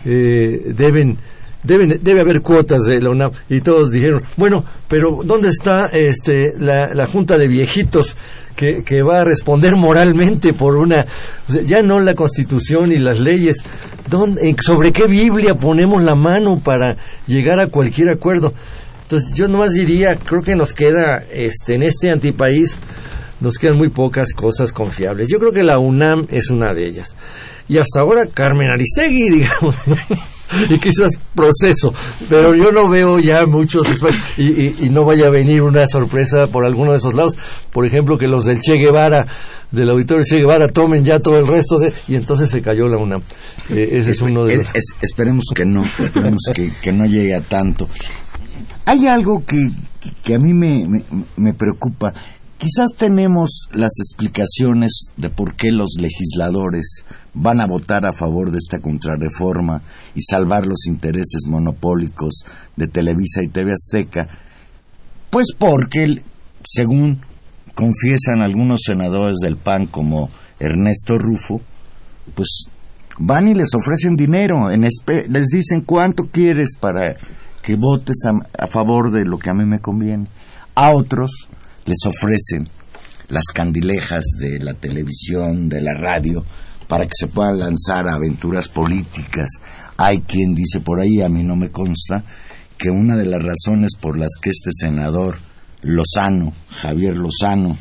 [0.06, 1.18] eh, deben
[1.66, 3.32] debe haber cuotas de la UNAM.
[3.50, 8.16] Y todos dijeron, bueno, pero ¿dónde está este, la, Junta de Viejitos
[8.56, 11.06] que, que, va a responder moralmente por una...
[11.66, 13.64] ya no la Constitución y las leyes.
[14.10, 16.98] ¿dónde, ¿Sobre qué Biblia ponemos la mano para
[17.28, 18.54] llegar a cualquier acuerdo?
[19.04, 22.78] Entonces yo nomás diría, creo que nos queda este, en este antipaís,
[23.40, 25.30] nos quedan muy pocas cosas confiables.
[25.30, 27.16] Yo creo que la UNAM es una de ellas.
[27.68, 29.76] Y hasta ahora Carmen Aristegui, digamos.
[30.70, 31.94] y quizás proceso,
[32.30, 33.88] pero yo no veo ya muchos
[34.38, 37.38] y, y, no vaya a venir una sorpresa por alguno de esos lados,
[37.72, 39.28] por ejemplo que los del Che Guevara,
[39.72, 42.98] del auditorio Che Guevara tomen ya todo el resto de y entonces se cayó la
[42.98, 43.22] UNAM.
[43.70, 44.68] Eh, ese es uno de los...
[45.02, 47.88] esperemos que no, esperemos que, que, no llegue a tanto.
[48.86, 49.70] Hay algo que,
[50.24, 51.04] que a mí me, me,
[51.38, 52.14] me preocupa
[52.58, 58.58] Quizás tenemos las explicaciones de por qué los legisladores van a votar a favor de
[58.58, 59.84] esta contrarreforma
[60.16, 64.28] y salvar los intereses monopólicos de Televisa y TV Azteca,
[65.30, 66.22] pues porque,
[66.64, 67.22] según
[67.76, 71.62] confiesan algunos senadores del PAN como Ernesto Rufo,
[72.34, 72.68] pues
[73.20, 77.16] van y les ofrecen dinero, les dicen cuánto quieres para
[77.62, 78.18] que votes
[78.58, 80.28] a favor de lo que a mí me conviene.
[80.76, 81.50] A otros
[81.86, 82.70] les ofrecen
[83.30, 86.46] las candilejas de la televisión, de la radio,
[86.88, 89.50] para que se puedan lanzar aventuras políticas.
[89.98, 92.24] Hay quien dice por ahí, a mí no me consta,
[92.78, 95.38] que una de las razones por las que este senador
[95.82, 97.78] Lozano, Javier Lozano,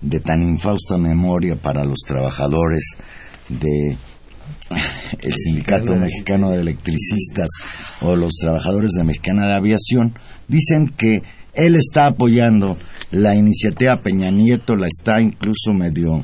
[0.00, 2.96] de tan infausta memoria para los trabajadores
[3.48, 3.96] de
[5.22, 7.48] el Sindicato Mexicano de Electricistas
[8.00, 10.14] o los trabajadores de Mexicana de Aviación,
[10.46, 11.22] dicen que
[11.54, 12.76] él está apoyando
[13.10, 16.22] la iniciativa Peña Nieto, la está incluso medio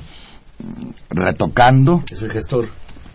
[1.11, 2.05] retocando.
[2.11, 2.69] Es el gestor.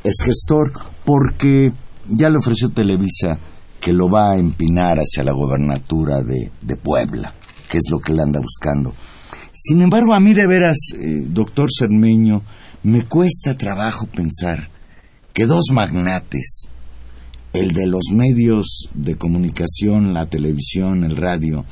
[0.04, 0.72] Es gestor
[1.10, 1.72] porque
[2.08, 3.40] ya le ofreció Televisa
[3.82, 7.34] que lo va a empinar hacia la gobernatura de, Puebla,
[7.68, 8.94] que es lo que le anda buscando.
[9.52, 12.44] Sin embargo, a mí de veras, eh, doctor Cermeño,
[12.84, 14.70] me cuesta trabajo pensar
[15.34, 16.68] que dos magnates,
[17.54, 21.66] el de los medios de comunicación, la televisión, el radio,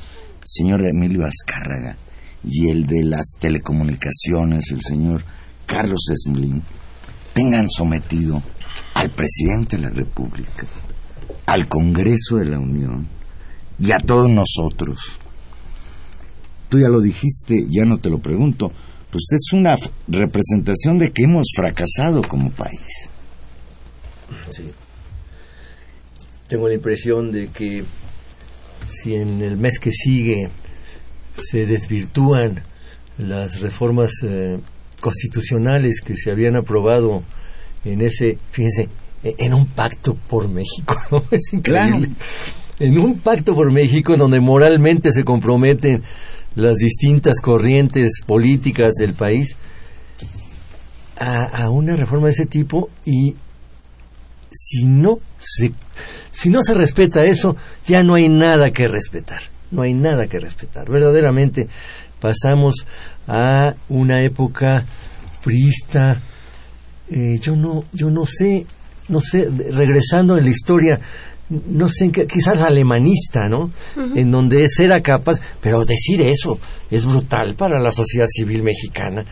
[0.44, 1.96] señor Emilio Azcárraga,
[2.42, 5.22] y el de las telecomunicaciones, el señor
[5.64, 6.60] Carlos Slim,
[7.34, 8.42] tengan sometido
[8.98, 10.66] al presidente de la República,
[11.46, 13.06] al Congreso de la Unión
[13.78, 15.20] y a todos nosotros.
[16.68, 18.72] Tú ya lo dijiste, ya no te lo pregunto,
[19.12, 19.76] pues es una
[20.08, 23.08] representación de que hemos fracasado como país.
[24.50, 24.68] Sí.
[26.48, 27.84] Tengo la impresión de que
[28.88, 30.50] si en el mes que sigue
[31.36, 32.64] se desvirtúan
[33.16, 34.58] las reformas eh,
[35.00, 37.22] constitucionales que se habían aprobado
[37.84, 38.88] en ese, fíjense,
[39.22, 40.96] e-, en un pacto por México,
[41.30, 42.10] Es increíble.
[42.80, 46.02] En un pacto por México donde moralmente se comprometen
[46.54, 49.56] las distintas corrientes políticas del país
[51.18, 53.34] a, a una reforma de ese tipo y
[54.52, 55.72] si no se
[56.38, 59.42] si no se respeta eso, ya no hay nada que respetar.
[59.72, 60.88] No hay nada que respetar.
[60.88, 61.66] Verdaderamente
[62.20, 62.86] pasamos
[63.26, 64.84] a una época
[65.42, 66.20] prista.
[67.10, 68.66] Eh, yo no, yo no sé,
[69.08, 71.00] no sé, regresando en la historia,
[71.48, 73.70] no sé, quizás alemanista, ¿no?
[73.96, 76.58] En donde era capaz, pero decir eso
[76.90, 79.24] es brutal para la sociedad civil mexicana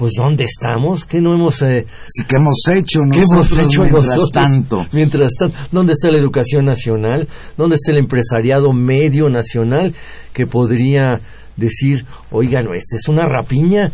[0.00, 1.04] pues ¿dónde estamos?
[1.04, 1.60] ¿Qué no hemos...
[1.60, 4.86] Eh, sí, ¿qué hemos hecho ¿Qué hemos hecho mientras tanto?
[4.92, 7.28] Mientras tanto, ¿dónde está la educación nacional?
[7.58, 9.94] ¿Dónde está el empresariado medio nacional
[10.32, 11.20] que podría
[11.54, 13.92] decir, oigan, esta es una rapiña?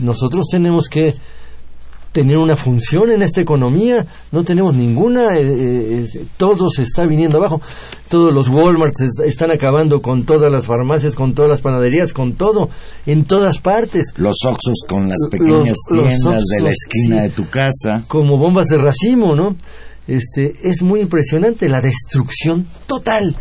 [0.00, 1.14] Nosotros tenemos que
[2.12, 7.38] tener una función en esta economía, no tenemos ninguna, eh, eh, todo se está viniendo
[7.38, 7.60] abajo,
[8.08, 12.70] todos los Walmarts están acabando con todas las farmacias, con todas las panaderías, con todo,
[13.06, 14.06] en todas partes.
[14.16, 18.02] Los Oxos con las pequeñas tiendas de la esquina de tu casa.
[18.08, 19.56] Como bombas de racimo, ¿no?
[20.06, 23.36] Este, es muy impresionante la destrucción total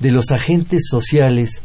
[0.00, 1.62] de los agentes sociales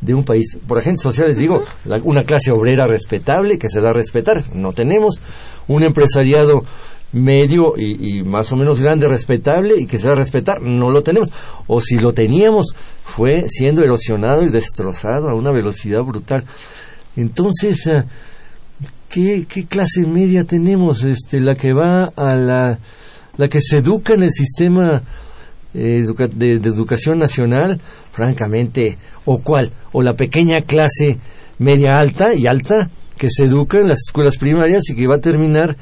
[0.00, 0.58] de un país.
[0.66, 1.62] Por agentes sociales digo,
[2.04, 5.20] una clase obrera respetable que se da a respetar, no tenemos
[5.68, 6.62] un empresariado
[7.12, 11.02] medio y, más o menos grande, respetable y que se da a respetar, no lo
[11.02, 11.30] tenemos.
[11.66, 16.44] O si lo teníamos, fue siendo erosionado y destrozado a una velocidad brutal.
[17.16, 18.04] Entonces, ah,
[19.08, 21.02] ¿qué, qué clase media tenemos?
[21.02, 22.78] Este, la que va a la,
[23.36, 25.02] la que se educa en el sistema
[25.74, 26.02] eh,
[26.34, 27.80] de, educación nacional,
[28.12, 31.18] francamente, o cuál, o la pequeña clase
[31.58, 35.20] media alta y alta que se educa en las escuelas primarias y que va a
[35.20, 35.76] terminar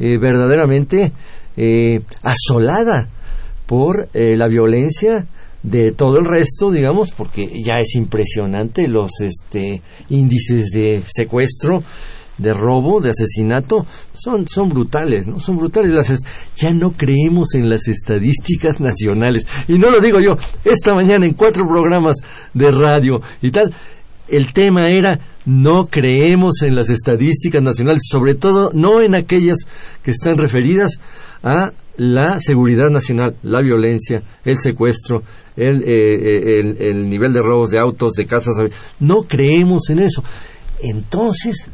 [0.00, 1.12] eh, verdaderamente
[1.56, 3.08] eh, asolada
[3.66, 5.26] por la violencia
[5.62, 11.82] de todo el resto, digamos, porque ya es impresionante los este, índices de secuestro
[12.38, 15.40] de robo, de asesinato, son, son brutales, ¿no?
[15.40, 16.20] Son brutales.
[16.56, 19.46] Ya no creemos en las estadísticas nacionales.
[19.66, 22.16] Y no lo digo yo, esta mañana en cuatro programas
[22.54, 23.74] de radio y tal,
[24.28, 29.58] el tema era no creemos en las estadísticas nacionales, sobre todo no en aquellas
[30.02, 31.00] que están referidas
[31.42, 35.22] a la seguridad nacional, la violencia, el secuestro,
[35.56, 38.54] el, eh, eh, el, el nivel de robos de autos, de casas.
[39.00, 40.22] No creemos en eso.
[40.80, 41.68] Entonces,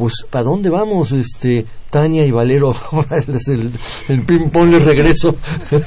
[0.00, 2.74] pues ¿para dónde vamos, este Tania y Valero?
[3.46, 3.70] el,
[4.08, 5.36] el ping-pong les regreso.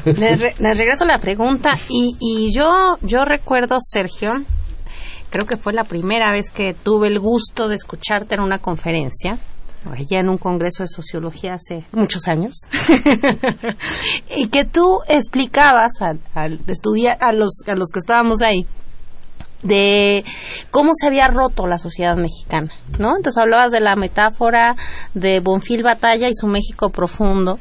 [0.05, 0.39] les,
[0.77, 4.33] regreso la pregunta y, y yo, yo recuerdo, Sergio,
[5.31, 9.39] creo que fue la primera vez que tuve el gusto de escucharte en una conferencia
[10.09, 12.53] ya en un congreso de sociología hace muchos años,
[14.37, 16.61] y que tú explicabas al, al
[17.19, 18.65] a los, a los que estábamos ahí,
[19.63, 20.23] de
[20.71, 23.15] cómo se había roto la sociedad mexicana, ¿no?
[23.15, 24.75] Entonces hablabas de la metáfora
[25.13, 27.59] de Bonfil Batalla y su México profundo,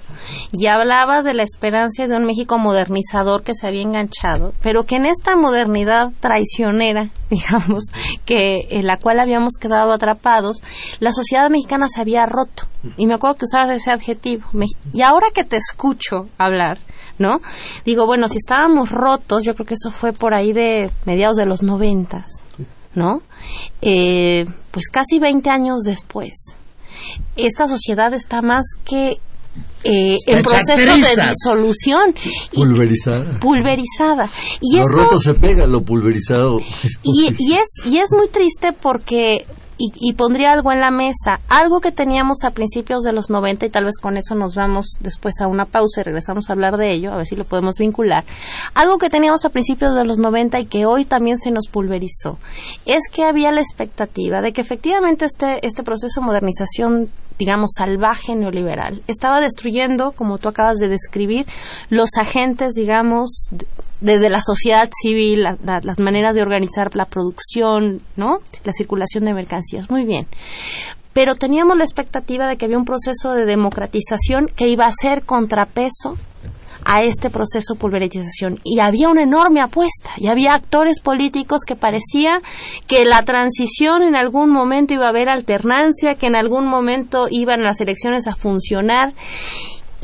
[0.53, 4.97] y hablabas de la esperanza de un México modernizador que se había enganchado, pero que
[4.97, 7.85] en esta modernidad traicionera, digamos,
[8.25, 10.59] que en la cual habíamos quedado atrapados,
[11.01, 12.65] la sociedad mexicana se había roto.
[12.97, 14.45] Y me acuerdo que usabas ese adjetivo.
[14.93, 16.79] Y ahora que te escucho hablar,
[17.19, 17.41] ¿no?
[17.85, 21.47] Digo, bueno, si estábamos rotos, yo creo que eso fue por ahí de mediados de
[21.47, 21.63] los
[22.95, 23.23] ¿no?
[23.81, 26.55] Eh, pues casi 20 años después,
[27.37, 29.19] esta sociedad está más que
[29.85, 32.15] eh, en proceso de disolución.
[32.53, 33.41] Pulverizada.
[33.41, 34.29] Pulverizada.
[34.61, 36.59] Y lo roto se pega, lo pulverizado.
[37.03, 39.45] y, y, es, y es muy triste porque
[39.79, 43.71] y, pondría algo en la mesa, algo que teníamos a principios de los 90 y
[43.71, 46.93] tal vez con eso nos vamos después a una pausa y regresamos a hablar de
[46.93, 48.25] ello, a ver si lo podemos vincular.
[48.75, 52.39] Algo que teníamos a principios de los 90 y que hoy también se nos pulverizó,
[52.87, 58.37] es que había la expectativa de que efectivamente este, este proceso de modernización digamos, salvaje
[58.37, 59.03] neoliberal.
[59.09, 59.72] Estaba destruyendo,
[60.13, 61.47] como tú acabas de describir,
[61.89, 63.49] los agentes, digamos,
[64.01, 68.39] desde la sociedad civil, las maneras de organizar la producción, ¿no?
[68.65, 69.91] La circulación de mercancías.
[69.91, 70.27] Muy bien.
[71.13, 75.23] Pero teníamos la expectativa de que había un proceso de democratización que iba a ser
[75.23, 76.17] contrapeso
[76.85, 78.61] a este proceso de pulverización.
[78.65, 82.41] Y había una enorme apuesta, y había actores políticos que parecía
[82.87, 87.63] que la transición en algún momento iba a haber alternancia, que en algún momento iban
[87.63, 89.15] las elecciones a funcionar.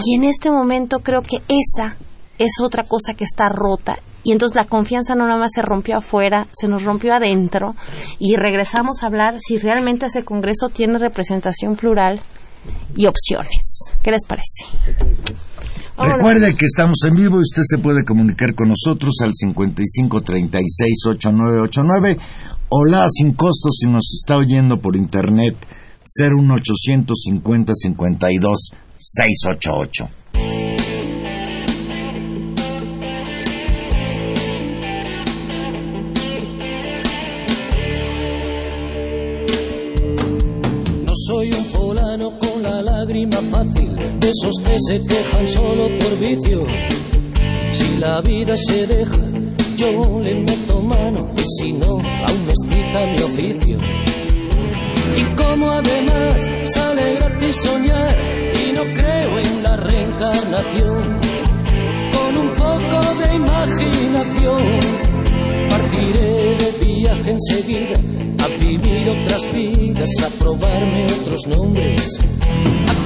[0.05, 1.97] Y en este momento creo que esa
[2.39, 5.97] es otra cosa que está rota y entonces la confianza no nada más se rompió
[5.97, 7.75] afuera, se nos rompió adentro
[8.19, 12.21] y regresamos a hablar si realmente ese Congreso tiene representación plural
[12.95, 13.85] y opciones.
[14.03, 15.47] ¿Qué les parece?
[15.99, 22.17] Recuerde que estamos en vivo y usted se puede comunicar con nosotros al 5536-8989
[22.69, 25.57] o la sin costo si nos está oyendo por internet
[26.07, 27.73] 01850
[42.79, 43.51] 52 688.
[43.51, 46.65] fácil de esos que se quejan solo por vicio.
[47.73, 49.17] Si la vida se deja,
[49.77, 52.53] yo le meto mano y si no, aún me
[53.07, 53.79] mi oficio.
[55.17, 58.17] Y como además sale gratis soñar
[58.69, 61.21] y no creo en la reencarnación,
[62.13, 64.63] con un poco de imaginación
[65.69, 68.28] partiré de viaje enseguida
[68.69, 72.19] vivir otras vidas, a probarme otros nombres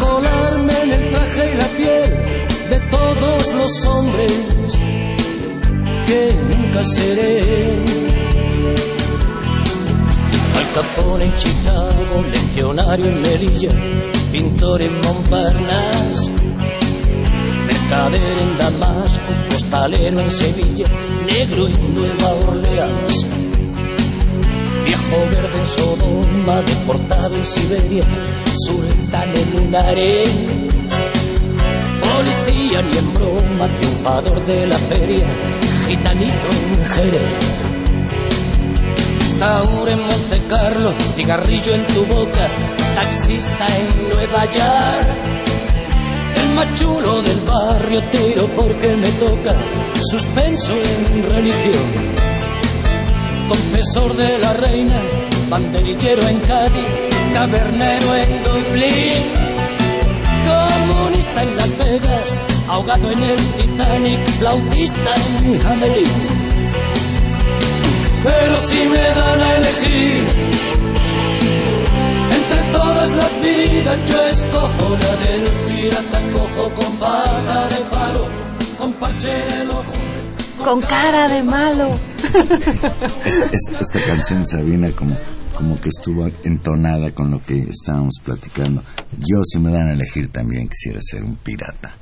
[0.03, 2.11] colarme en el traje y la piel
[2.71, 4.33] de todos los hombres
[6.07, 7.43] que nunca seré.
[10.57, 13.69] Al Capone en Chicago, legionario en Melilla,
[14.33, 16.33] pintor en Montparnasse,
[17.67, 20.87] mercader en Damasco, postalero en Sevilla,
[21.27, 23.42] negro en Nueva Orleans
[25.13, 28.03] Viejo verde en Sodoma, deportado en Siberia,
[28.67, 30.69] sultán en un harén.
[32.01, 35.27] Policía ni en broma, triunfador de la feria,
[35.87, 37.63] gitanito en Jerez.
[39.39, 42.49] Taur en Monte Carlo, cigarrillo en tu boca,
[42.95, 45.09] taxista en Nueva York.
[46.37, 49.55] El machulo del barrio tiro porque me toca,
[50.11, 52.12] suspenso en religión
[53.49, 55.01] confesor de la reina,
[55.49, 56.87] banderillero en Cádiz,
[57.35, 59.25] tabernero en Dublín,
[60.47, 66.53] comunista en Las Vegas, ahogado en el Titanic, flautista en Hamelin.
[68.25, 70.25] Pero si me dan a elegir
[72.31, 76.99] entre todas las vidas, yo escojo la del pirata cojo con
[80.65, 81.99] con cara de malo.
[83.53, 85.17] esta canción, Sabina, como,
[85.55, 88.83] como que estuvo entonada con lo que estábamos platicando.
[89.19, 91.95] Yo, si me dan a elegir, también quisiera ser un pirata.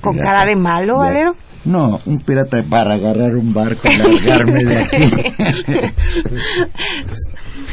[0.00, 1.32] ¿Con cara de malo, Valero?
[1.64, 5.10] No, un pirata para agarrar un barco y largarme de aquí.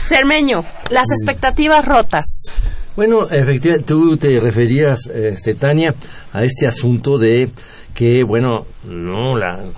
[0.06, 2.26] Cermeño, las expectativas rotas.
[2.96, 5.94] Bueno, efectivamente, tú te referías, este, Tania,
[6.34, 7.50] a este asunto de
[7.96, 9.72] que bueno, no la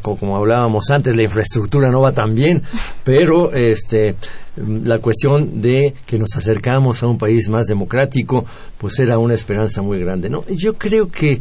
[0.00, 2.62] como hablábamos antes, la infraestructura no va tan bien,
[3.02, 4.14] pero este
[4.56, 8.44] la cuestión de que nos acercamos a un país más democrático,
[8.78, 10.44] pues era una esperanza muy grande, ¿no?
[10.46, 11.32] Yo creo que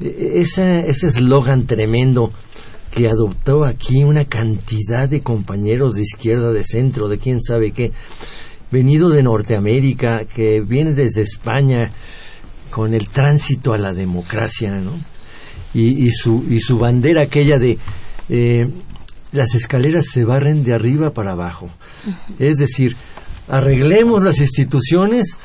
[0.00, 2.30] eh, esa, ese eslogan tremendo
[2.94, 7.90] que adoptó aquí una cantidad de compañeros de izquierda, de centro, de quién sabe qué,
[8.70, 11.90] venido de Norteamérica, que viene desde España
[12.70, 14.92] con el tránsito a la democracia, ¿no?
[15.74, 17.78] Y, y su, y su bandera aquella de
[18.28, 18.68] eh,
[19.32, 21.68] las escaleras se barren de arriba para abajo.
[22.38, 22.96] Es decir,
[23.48, 25.36] arreglemos las instituciones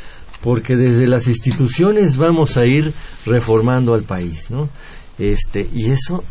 [0.42, 2.94] porque desde las instituciones vamos a ir
[3.26, 4.70] reformando al país, ¿no?
[5.18, 6.24] Este, y eso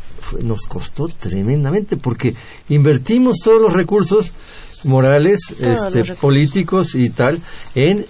[0.42, 2.34] nos costó tremendamente porque
[2.68, 4.32] invertimos todos los recursos
[4.84, 7.40] morales, este, políticos y tal
[7.74, 8.06] en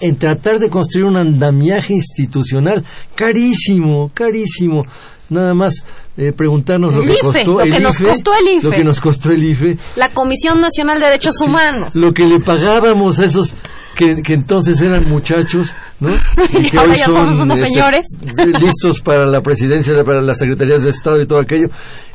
[0.00, 4.84] en tratar de construir un andamiaje institucional carísimo, carísimo.
[5.30, 5.84] Nada más
[6.16, 8.68] eh, preguntarnos lo que, costó, el nos costó el IFE.
[8.68, 9.78] Lo que nos costó el IFE.
[9.96, 11.94] La Comisión Nacional de Derechos Humanos.
[11.94, 13.54] Lo que le pagábamos a esos
[13.94, 16.10] que, que entonces eran muchachos, ¿no?
[16.50, 18.06] Y, que ahora ya somos unos este, señores.
[18.60, 21.68] listos para la presidencia, para las secretarías de Estado y todo aquello.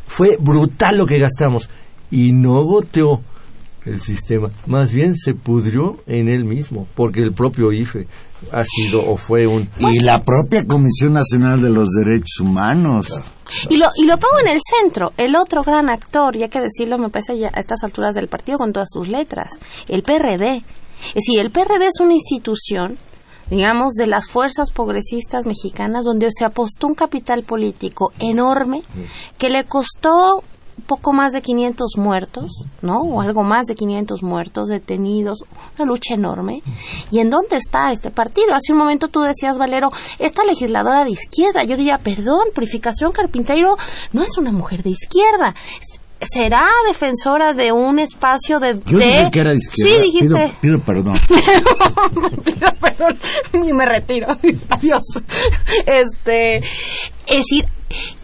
[0.05, 1.69] Fue brutal lo que gastamos.
[2.11, 3.21] Y no goteó
[3.89, 4.47] el sistema.
[4.67, 8.07] Más bien se pudrió en él mismo, porque el propio IFE
[8.51, 9.69] ha sido o fue un...
[9.79, 13.19] Y la propia Comisión Nacional de los Derechos Humanos.
[13.69, 16.61] Y lo, y lo pongo en el centro, el otro gran actor, y hay que
[16.61, 20.63] decirlo, me parece ya a estas alturas del partido con todas sus letras, el PRD.
[21.09, 22.97] Es decir, el PRD es una institución,
[23.49, 28.83] digamos, de las fuerzas progresistas mexicanas donde se apostó un capital político enorme
[29.37, 30.43] que le costó
[30.81, 33.01] poco más de 500 muertos, ¿no?
[33.01, 35.43] O algo más de 500 muertos, detenidos,
[35.77, 36.61] una lucha enorme.
[37.11, 38.53] ¿Y en dónde está este partido?
[38.53, 41.63] Hace un momento tú decías, Valero, esta legisladora de izquierda.
[41.63, 43.77] Yo diría, perdón, Purificación Carpintero
[44.13, 45.55] no es una mujer de izquierda.
[46.21, 48.79] ¿Será defensora de un espacio de...
[48.85, 49.05] Yo de...
[49.05, 49.95] dije que era de izquierda.
[49.95, 50.53] Sí, dijiste.
[50.61, 51.17] Pido, pido perdón.
[52.43, 53.17] pido perdón
[53.53, 54.27] y me retiro.
[54.69, 55.03] Adiós.
[55.85, 56.65] Este, es
[57.27, 57.65] decir,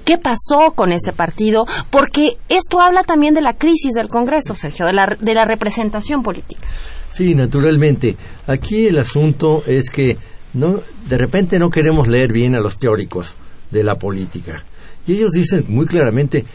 [0.04, 1.66] ¿qué pasó con ese partido?
[1.90, 6.24] Porque esto habla también de la crisis del Congreso, Sergio, de la, de la representación
[6.24, 6.68] política.
[7.12, 8.16] Sí, naturalmente.
[8.48, 10.18] Aquí el asunto es que
[10.54, 13.36] no, de repente no queremos leer bien a los teóricos
[13.72, 14.64] de la política.
[15.08, 16.46] Y ellos dicen muy claramente,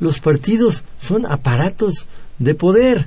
[0.00, 2.06] los partidos son aparatos
[2.38, 3.06] de poder,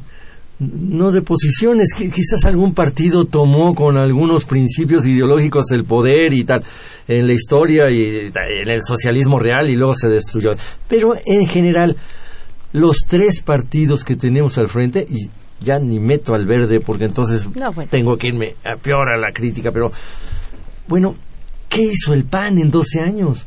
[0.59, 1.89] no de posiciones.
[1.95, 6.63] Qui- Quizás algún partido tomó con algunos principios ideológicos el poder y tal
[7.07, 10.51] en la historia y en el socialismo real y luego se destruyó.
[10.87, 11.95] Pero en general,
[12.73, 15.29] los tres partidos que tenemos al frente, y
[15.63, 17.89] ya ni meto al verde porque entonces No, bueno.
[17.91, 19.91] tengo que irme a peor a la crítica, pero
[20.87, 21.15] bueno,
[21.69, 23.45] ¿qué hizo el PAN en 12 años?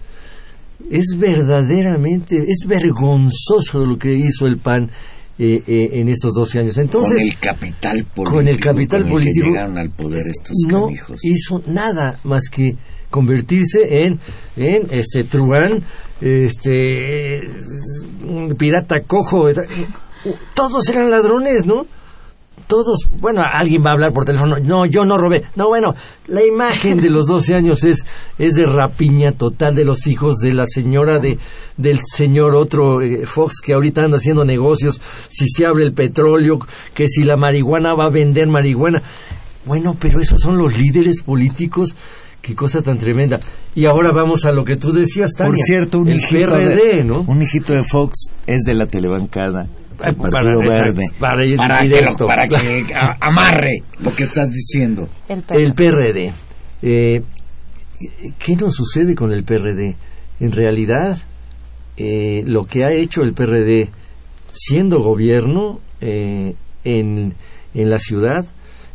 [0.91, 4.91] Es verdaderamente, es vergonzoso lo que hizo el PAN
[5.39, 6.79] eh, eh, en esos 12 años.
[6.79, 8.35] Entonces, con el capital político.
[8.37, 11.21] con el capital con el político, que llegaron al poder estos no canijos.
[11.25, 12.77] hizo nada más que
[13.11, 14.19] convertirse en,
[14.57, 15.83] en este truán,
[16.21, 17.41] este
[18.27, 19.65] un pirata cojo, eta-
[20.55, 21.87] todos eran ladrones, ¿no?
[22.69, 25.45] Todos, bueno, alguien va a hablar por teléfono, no, yo no robé.
[25.57, 25.95] No, bueno,
[26.27, 28.05] la imagen de los 12 años es,
[28.39, 31.39] es de rapiña total de los hijos de la señora de,
[31.79, 35.01] del señor otro eh, Fox que ahorita anda haciendo negocios,
[35.31, 36.59] si se abre el petróleo,
[36.93, 39.03] que si la marihuana va a vender marihuana.
[39.65, 41.95] Bueno, pero esos son los líderes políticos.
[42.41, 43.41] Qué cosa tan tremenda.
[43.75, 45.53] Y ahora vamos a lo que tú decías, Tania.
[45.53, 47.23] Por cierto, un el hijito, PRD, de, ¿no?
[47.23, 49.69] un hijito de Fox es de la telebancada.
[50.01, 51.05] El para- Partido Verde.
[51.19, 52.25] para ir para que, directo.
[52.25, 55.09] lo- para que a- amarre lo que estás diciendo.
[55.29, 55.63] El PRD.
[55.65, 56.33] El PRD.
[56.83, 57.23] Eh,
[58.39, 59.97] ¿Qué nos sucede con el PRD?
[60.41, 61.19] En realidad,
[61.97, 63.89] eh, lo que ha hecho el PRD
[64.53, 67.35] siendo gobierno eh, en,
[67.75, 68.45] en la ciudad,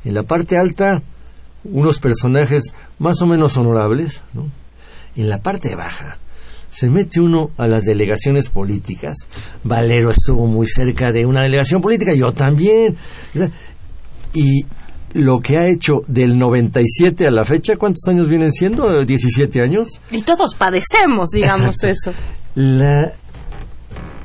[0.05, 1.01] en la parte alta,
[1.65, 4.47] unos personajes más o menos honorables, ¿no?
[5.15, 6.17] En la parte baja,
[6.73, 9.15] se mete uno a las delegaciones políticas.
[9.63, 12.95] Valero estuvo muy cerca de una delegación política, yo también.
[14.33, 14.65] Y
[15.13, 18.87] lo que ha hecho del 97 a la fecha, ¿cuántos años vienen siendo?
[19.03, 19.99] ¿17 años?
[20.09, 22.11] Y todos padecemos, digamos eso.
[22.55, 23.13] La,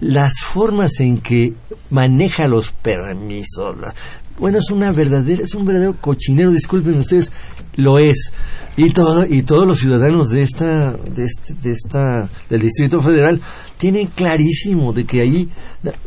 [0.00, 1.52] las formas en que
[1.90, 3.94] maneja los permisos, la-
[4.38, 7.32] bueno, es una verdadera, es un verdadero cochinero, disculpen ustedes,
[7.78, 8.32] lo es.
[8.76, 13.40] Y todo, y todos los ciudadanos de esta, de este, de esta, del Distrito Federal
[13.76, 15.48] tienen clarísimo de que ahí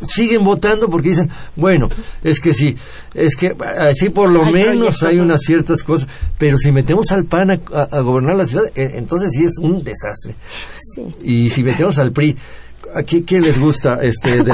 [0.06, 1.88] siguen votando porque dicen, bueno,
[2.22, 2.76] es que sí,
[3.14, 6.08] es que así por lo menos hay unas ciertas cosas,
[6.38, 10.34] pero si metemos al PAN a, gobernar la ciudad, eh, entonces sí es un desastre.
[11.22, 12.36] Y si metemos al PRI
[12.94, 14.52] ¿A quién les gusta este de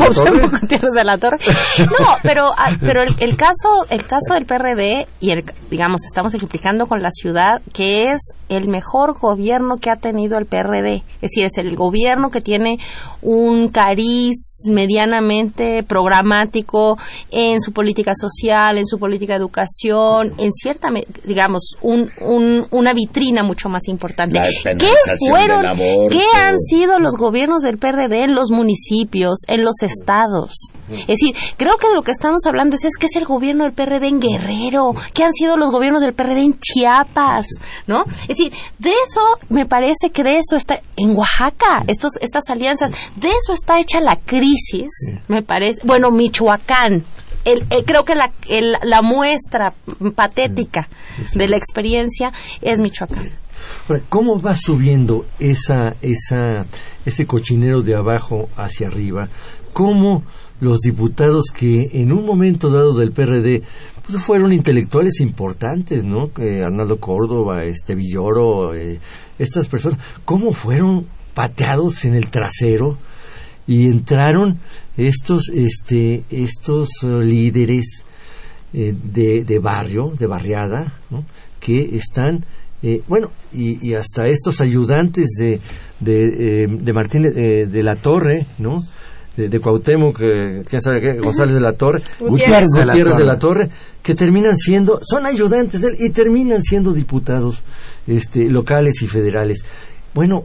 [1.05, 1.39] la torre?
[1.78, 6.86] No, pero ah, pero el, caso el caso del PRD y el digamos estamos ejemplificando
[6.86, 11.45] con la ciudad que es el mejor gobierno que ha tenido el PRD, es decir,
[11.45, 12.78] es el gobierno que tiene
[13.22, 16.97] un cariz medianamente programático
[17.30, 20.89] en su política social, en su política de educación, en cierta
[21.24, 22.11] digamos un,
[22.70, 24.41] una vitrina mucho más importante.
[24.78, 24.93] ¿Qué
[25.28, 25.78] fueron
[26.11, 30.55] qué han sido los gobiernos del PRD en los municipios, en los estados.
[30.91, 33.64] Es decir, creo que de lo que estamos hablando es, es que es el gobierno
[33.64, 37.47] del PRD en Guerrero, que han sido los gobiernos del PRD en Chiapas,
[37.87, 38.05] ¿no?
[38.22, 42.91] Es decir, de eso me parece que de eso está en Oaxaca, estos, estas alianzas,
[43.16, 44.89] de eso está hecha la crisis,
[45.29, 45.81] me parece.
[45.85, 47.05] Bueno, Michoacán,
[47.45, 48.33] el, eh, creo que la,
[48.83, 49.72] la muestra
[50.14, 50.89] patética
[51.35, 53.31] de la experiencia es Michoacán.
[54.09, 56.66] ¿Cómo va subiendo esa, esa,
[57.05, 59.29] ese cochinero de abajo hacia arriba?
[59.73, 60.25] ¿Cómo
[60.61, 63.62] los diputados que en un momento dado del PRD
[64.05, 66.31] pues fueron intelectuales importantes, ¿no?
[66.64, 68.99] Arnaldo Córdoba, este Villoro, eh,
[69.39, 72.97] estas personas, ¿cómo fueron pateados en el trasero
[73.66, 74.59] y entraron
[74.97, 78.05] estos, este, estos uh, líderes
[78.73, 80.95] eh, de, de barrio, de barriada,
[81.61, 82.45] que están
[82.83, 85.61] eh, bueno, y, hasta estos ayudantes de,
[85.99, 88.83] de, eh, de Martínez eh, de la Torre, ¿no?
[89.37, 93.39] De, de Cuauhtémoc, quién sabe qué, González de la Torre, Gutiérrez, de, la de, la
[93.39, 93.70] Torre,
[94.03, 97.62] que terminan siendo, son ayudantes de él y terminan siendo diputados
[98.07, 99.64] este, locales y federales.
[100.12, 100.43] Bueno,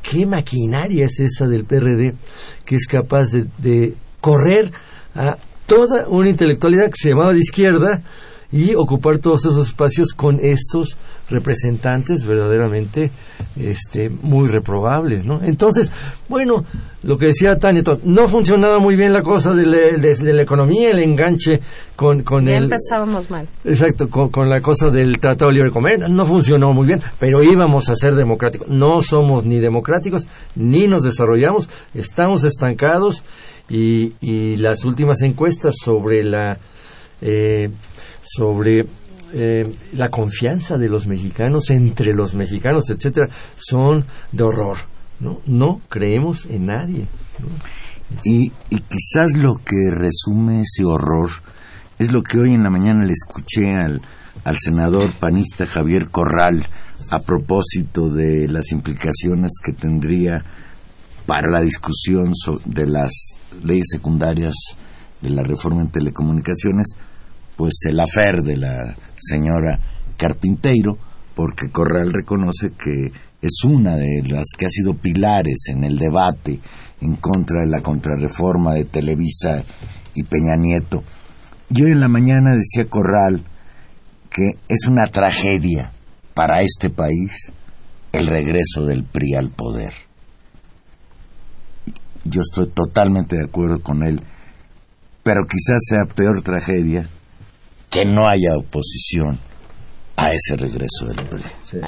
[0.00, 2.14] ¿qué maquinaria es esa del PRD
[2.64, 4.70] que es capaz de, de correr
[5.16, 8.02] a toda una intelectualidad que se llamaba de izquierda
[8.52, 10.96] y ocupar todos esos espacios con estos
[11.30, 13.10] representantes verdaderamente
[13.56, 15.42] este, muy reprobables, ¿no?
[15.42, 15.90] Entonces,
[16.28, 16.64] bueno,
[17.02, 21.60] lo que decía Tania, no funcionaba muy bien la cosa de, la economía, el enganche
[21.96, 22.64] con, con el...
[22.64, 23.46] empezábamos mal.
[23.64, 27.88] Exacto, con, la cosa del Tratado de Libre Comercio, no funcionó muy bien, pero íbamos
[27.88, 28.68] a ser democráticos.
[28.68, 30.26] No somos ni democráticos,
[30.56, 33.22] ni nos desarrollamos, estamos estancados
[33.68, 36.58] y, y las últimas encuestas sobre la...
[37.22, 37.70] Eh,
[38.22, 38.84] sobre
[39.32, 44.78] eh, la confianza de los mexicanos entre los mexicanos, etcétera, son de horror.
[45.20, 47.06] No, no creemos en nadie.
[48.24, 51.30] Y, y quizás lo que resume ese horror
[51.98, 54.00] es lo que hoy en la mañana le escuché al,
[54.44, 56.66] al senador panista Javier Corral
[57.10, 60.42] a propósito de las implicaciones que tendría
[61.26, 62.32] para la discusión
[62.64, 63.12] de las
[63.62, 64.54] leyes secundarias
[65.20, 66.96] de la reforma en telecomunicaciones
[67.56, 69.78] pues el afer de la señora
[70.16, 70.98] Carpinteiro,
[71.34, 73.12] porque Corral reconoce que
[73.42, 76.60] es una de las que ha sido pilares en el debate
[77.00, 79.62] en contra de la contrarreforma de Televisa
[80.14, 81.02] y Peña Nieto.
[81.70, 83.44] Y hoy en la mañana decía Corral
[84.28, 85.92] que es una tragedia
[86.34, 87.52] para este país
[88.12, 89.92] el regreso del PRI al poder.
[92.24, 94.22] Yo estoy totalmente de acuerdo con él,
[95.22, 97.08] pero quizás sea peor tragedia
[97.90, 99.38] que no haya oposición
[100.16, 101.42] a ese regreso del PRI.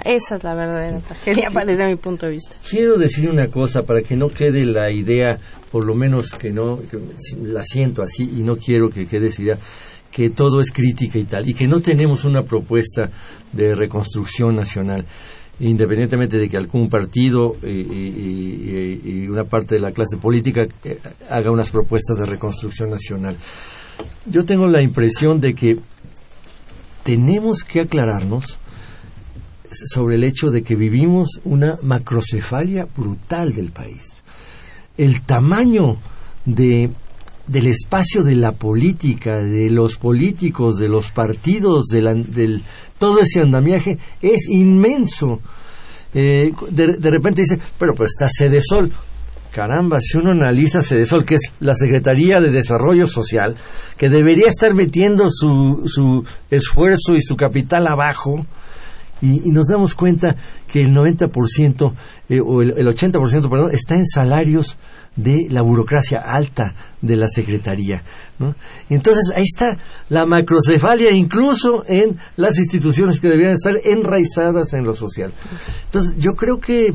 [0.04, 2.56] Esa es la verdadera tragedia desde mi punto de vista.
[2.68, 5.38] Quiero decir una cosa para que no quede la idea,
[5.70, 6.80] por lo menos que no,
[7.42, 9.58] la siento así y no quiero que quede esa idea,
[10.10, 13.10] que todo es crítica y tal, y que no tenemos una propuesta
[13.52, 15.04] de reconstrucción nacional
[15.60, 20.98] independientemente de que algún partido y, y, una parte de la clase política eh,
[21.30, 23.36] haga unas propuestas de reconstrucción nacional.
[24.26, 25.78] Yo tengo la impresión de que
[27.02, 28.58] tenemos que aclararnos
[29.70, 34.12] sobre el hecho de que vivimos una macrocefalia brutal del país.
[34.98, 35.96] El tamaño
[36.44, 36.90] de,
[37.46, 42.62] del espacio de la política, de los políticos, de los partidos, de del,
[42.98, 45.40] todo ese andamiaje es inmenso.
[46.14, 48.92] Eh, de, de, repente dice, pero pues está Sede Sol
[49.52, 53.56] caramba, si uno analiza CEDESOL, que es la Secretaría de Desarrollo Social,
[53.96, 58.46] que debería estar metiendo su, su esfuerzo y su capital abajo,
[59.22, 60.34] Y, nos damos cuenta
[60.66, 61.92] que el 90%
[62.28, 64.76] eh, o el, el 80% perdón, está en salarios
[65.14, 68.02] de la burocracia alta de la Secretaría.
[68.40, 68.56] ¿no?
[68.90, 69.78] Entonces ahí está
[70.08, 75.32] la macrocefalia incluso en las instituciones que deberían estar enraizadas en lo social.
[75.84, 76.92] Entonces yo creo que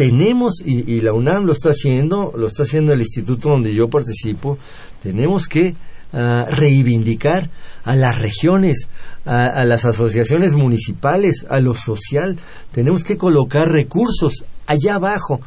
[0.00, 4.56] tenemos, y, la UNAM lo está haciendo, lo está haciendo el instituto donde yo participo,
[5.02, 5.74] tenemos que
[6.14, 7.50] ah, reivindicar
[7.84, 8.88] a las regiones,
[9.26, 12.38] a, las asociaciones municipales, a lo social.
[12.72, 15.38] Tenemos que colocar recursos allá abajo.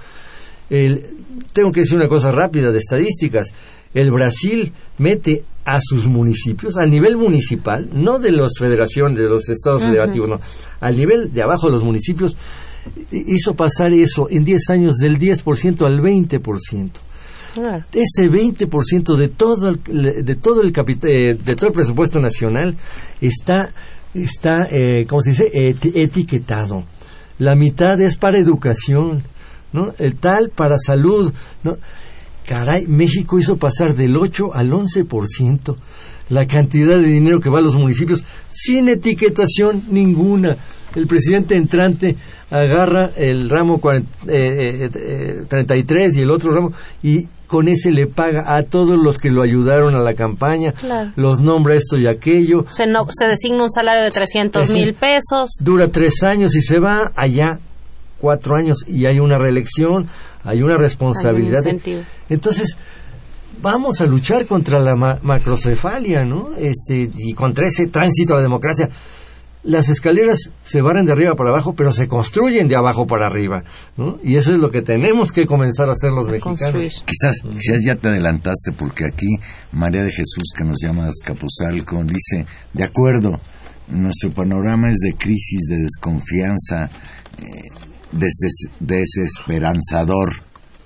[0.69, 3.51] tengo que decir una cosa rápida de estadísticas.
[3.95, 9.47] El Brasil mete a sus municipios, al nivel municipal, no de las federaciones, de los
[9.49, 10.41] estados federativos, no,
[10.79, 12.35] al nivel de abajo de los municipios,
[13.11, 16.89] hizo pasar eso en 10 años del 10% al 20%.
[17.93, 22.75] Ese 20% de todo el, de todo el eh, de todo el presupuesto nacional
[23.21, 23.69] está
[24.13, 25.51] está eh, ¿cómo se dice?
[25.53, 26.83] etiquetado.
[27.37, 29.23] La mitad es para educación,
[29.71, 29.93] ¿no?
[29.99, 31.31] El tal para salud,
[31.63, 31.77] ¿no?
[32.45, 35.75] Caray, México hizo pasar del 8 al 11%
[36.29, 40.57] la cantidad de dinero que va a los municipios sin etiquetación ninguna.
[40.95, 42.15] El presidente entrante
[42.51, 44.89] agarra el ramo 33 eh,
[45.49, 46.71] eh, y el otro ramo
[47.01, 50.73] y con ese le paga a todos los que lo ayudaron a la campaña,
[51.15, 52.65] los nombra esto y aquello.
[52.67, 55.51] Se, no, se designa un salario de 300 mil pesos.
[55.59, 57.59] Dura tres años y se va allá
[58.23, 60.07] cuatro años y hay una reelección,
[60.45, 61.61] hay una responsabilidad.
[62.29, 62.77] entonces,
[63.61, 66.51] vamos a luchar contra la macrocefalia, ¿no?
[66.57, 68.89] Este, y contra ese tránsito a la democracia
[69.63, 73.63] las escaleras se barren de arriba para abajo, pero se construyen de abajo para arriba,
[73.97, 74.19] ¿no?
[74.21, 77.03] Y eso es lo que tenemos que comenzar a hacer los mexicanos.
[77.05, 79.37] Quizás, quizás ya te adelantaste porque aquí
[79.71, 83.39] María de Jesús, que nos llama Escapuzalco, dice, de acuerdo,
[83.87, 86.89] nuestro panorama es de crisis, de desconfianza,
[87.39, 87.45] eh,
[88.79, 90.33] desesperanzador.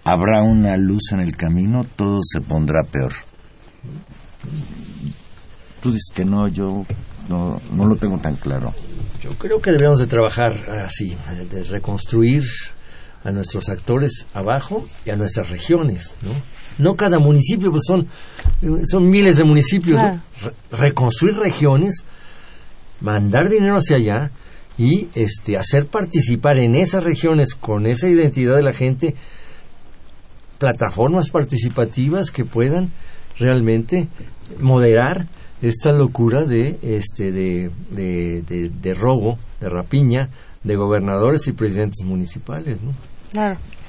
[0.03, 3.13] Habrá una luz en el camino, todo se pondrá peor.
[5.81, 6.85] Tú dices que no, yo
[7.29, 8.73] no, no lo tengo tan claro.
[9.21, 10.53] Yo creo que debemos de trabajar
[10.85, 11.17] así,
[11.51, 12.43] de reconstruir
[13.23, 16.31] a nuestros actores abajo y a nuestras regiones, ¿no?
[16.77, 18.07] No cada municipio, pues son,
[18.89, 19.99] son miles de municipios.
[20.71, 22.03] reconstruir regiones,
[23.01, 24.31] mandar dinero hacia allá
[24.77, 29.15] y este, hacer participar en esas regiones con esa identidad de la gente
[30.59, 32.91] plataformas participativas que puedan
[33.37, 34.07] realmente
[34.59, 35.27] moderar
[35.61, 40.29] esta locura de este de, de, de, robo, de rapiña
[40.63, 42.93] de gobernadores y presidentes municipales, ¿no?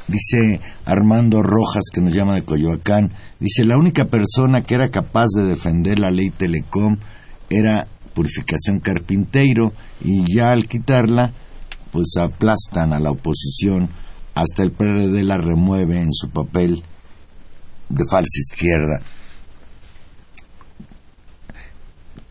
[0.07, 5.27] Dice Armando Rojas, que nos llama de Coyoacán, dice, la única persona que era capaz
[5.37, 6.97] de defender la ley Telecom
[7.51, 7.87] era
[8.19, 11.33] Purificación Carpinteiro, y ya al quitarla,
[11.93, 13.89] pues aplastan a la oposición,
[14.35, 16.83] hasta el PRD la remueve en su papel
[17.89, 19.01] de falsa izquierda.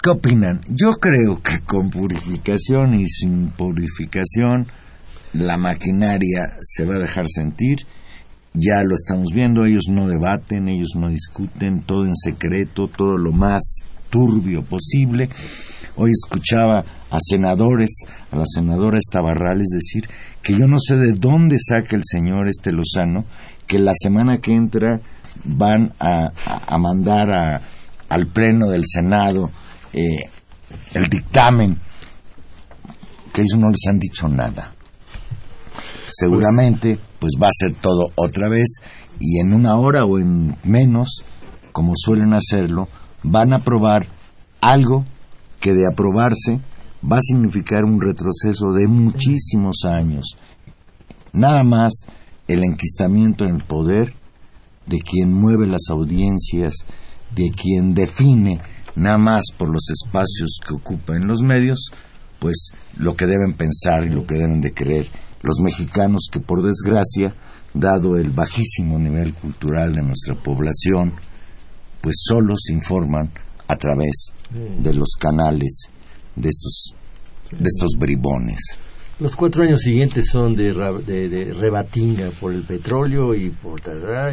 [0.03, 0.59] ¿Qué opinan?
[0.67, 4.67] Yo creo que con purificación y sin purificación
[5.31, 7.87] la maquinaria se va a dejar sentir.
[8.53, 13.31] Ya lo estamos viendo, ellos no debaten, ellos no discuten, todo en secreto, todo lo
[13.31, 13.63] más
[14.09, 15.29] turbio posible.
[15.99, 20.07] Hoy escuchaba a senadores, a la senadora Estabarrales decir
[20.43, 23.25] que yo no sé de dónde saca el señor este Lozano,
[23.65, 24.99] que la semana que entra
[25.43, 26.31] van a,
[26.77, 27.61] mandar
[28.09, 29.49] al Pleno del Senado
[29.91, 30.29] eh,
[30.93, 31.79] el dictamen
[33.33, 34.75] que ellos no les han dicho nada.
[36.07, 38.75] Seguramente, pues va a ser todo otra vez
[39.19, 41.25] y en una hora o en menos,
[41.71, 42.87] como suelen hacerlo,
[43.23, 44.05] van a aprobar
[44.61, 45.05] algo
[45.59, 46.59] que de aprobarse
[47.09, 50.37] va a significar un retroceso de muchísimos años.
[51.33, 52.05] Nada más
[52.47, 54.13] el enquistamiento en el poder
[54.85, 56.73] de quien mueve las audiencias,
[57.35, 58.59] de quien define
[58.95, 61.91] nada más por los espacios que ocupa en los medios,
[62.39, 65.07] pues lo que deben pensar y lo que deben de creer
[65.41, 67.33] los mexicanos que por desgracia,
[67.73, 71.13] dado el bajísimo nivel cultural de nuestra población,
[72.01, 73.31] pues solo se informan
[73.67, 75.89] a través de los canales
[76.35, 76.95] de estos,
[77.51, 78.59] de estos bribones.
[79.19, 83.81] Los cuatro años siguientes son de, de, rebatinga por el petróleo y por,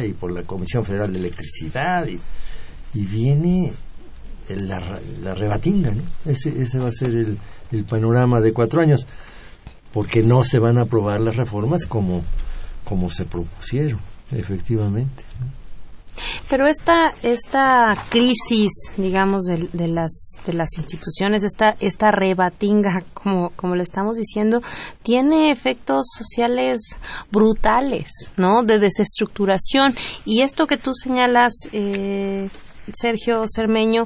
[0.03, 2.19] y por la Comisión Federal de Electricidad y,
[2.93, 3.73] y viene
[4.47, 6.03] la, la rebatinga, ¿no?
[6.31, 7.37] Ese, ese va a ser el,
[7.71, 9.07] el panorama de cuatro años,
[9.91, 12.23] porque no se van a aprobar las reformas como,
[12.83, 13.99] como se propusieron,
[14.31, 15.23] efectivamente.
[16.49, 23.51] Pero esta, esta crisis, digamos, de, de, las, de las instituciones, esta, esta rebatinga, como,
[23.51, 24.61] como le estamos diciendo,
[25.03, 26.97] tiene efectos sociales
[27.31, 28.63] brutales, ¿no?
[28.63, 29.95] De desestructuración.
[30.25, 32.49] Y esto que tú señalas, eh,
[32.93, 34.05] Sergio Cermeño,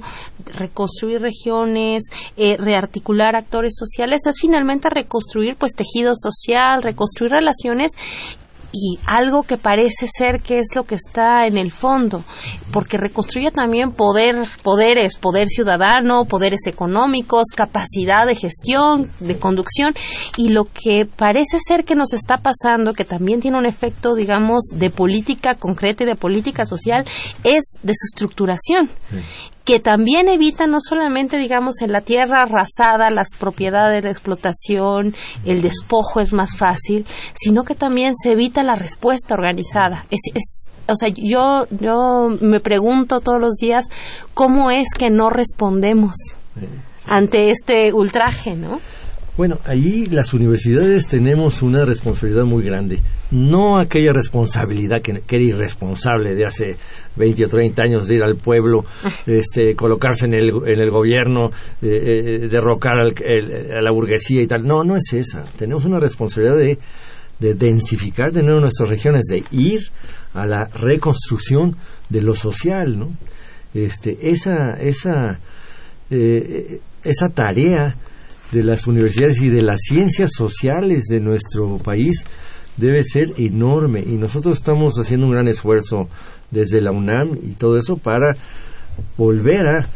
[0.57, 2.03] reconstruir regiones,
[2.37, 7.91] eh, rearticular actores sociales, es finalmente reconstruir pues tejido social, reconstruir relaciones
[8.71, 12.23] y algo que parece ser que es lo que está en el fondo,
[12.71, 19.93] porque reconstruye también poder, poderes, poder ciudadano, poderes económicos, capacidad de gestión, de conducción,
[20.37, 24.69] y lo que parece ser que nos está pasando, que también tiene un efecto, digamos,
[24.75, 27.05] de política concreta y de política social,
[27.43, 28.89] es de su estructuración
[29.69, 35.13] que también evita no solamente, digamos, en la tierra arrasada las propiedades, de explotación,
[35.45, 37.05] el despojo es más fácil,
[37.35, 40.05] sino que también se evita la respuesta organizada.
[40.09, 43.85] Es, es, o sea, yo, yo me pregunto todos los días
[44.33, 46.15] cómo es que no respondemos
[47.05, 48.79] ante este ultraje, ¿no?
[49.37, 52.99] Bueno, allí las universidades tenemos una responsabilidad muy grande.
[53.31, 56.75] No aquella responsabilidad que, era irresponsable de hace
[57.15, 58.83] 20 o 30 años de ir al pueblo,
[59.25, 61.51] este, colocarse en el, en el gobierno,
[61.81, 61.87] eh,
[62.41, 64.65] eh, derrocar a la burguesía y tal.
[64.65, 65.45] No, no es esa.
[65.57, 66.77] Tenemos una responsabilidad de,
[67.39, 69.81] de densificar de nuevo nuestras regiones, de ir
[70.33, 71.75] a la reconstrucción
[72.09, 73.09] de lo social, ¿no?
[73.73, 75.39] Este, esa, esa,
[76.09, 77.95] eh, esa tarea
[78.51, 82.25] de las universidades y de las ciencias sociales de nuestro país
[82.77, 84.01] debe ser enorme.
[84.01, 86.07] Y nosotros estamos haciendo un gran esfuerzo
[86.51, 88.35] desde la UNAM y todo eso para
[89.17, 89.87] volver a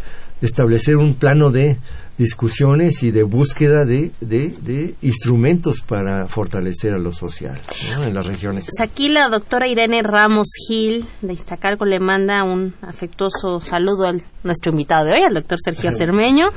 [0.41, 1.77] establecer un plano de
[2.17, 7.59] discusiones y de búsqueda de, de, instrumentos para fortalecer a lo social
[8.01, 8.65] en las regiones.
[8.65, 14.13] Pues aquí la doctora Irene Ramos Gil de Iztacalco le manda un afectuoso saludo a
[14.43, 16.47] nuestro invitado de hoy, al doctor Sergio Cermeño.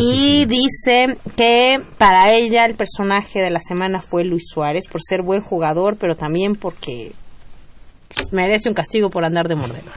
[0.00, 5.22] y dice que para ella el personaje de la semana fue Luis Suárez por ser
[5.22, 7.12] buen jugador, pero también porque
[8.32, 9.92] merece un castigo por andar de mordedor.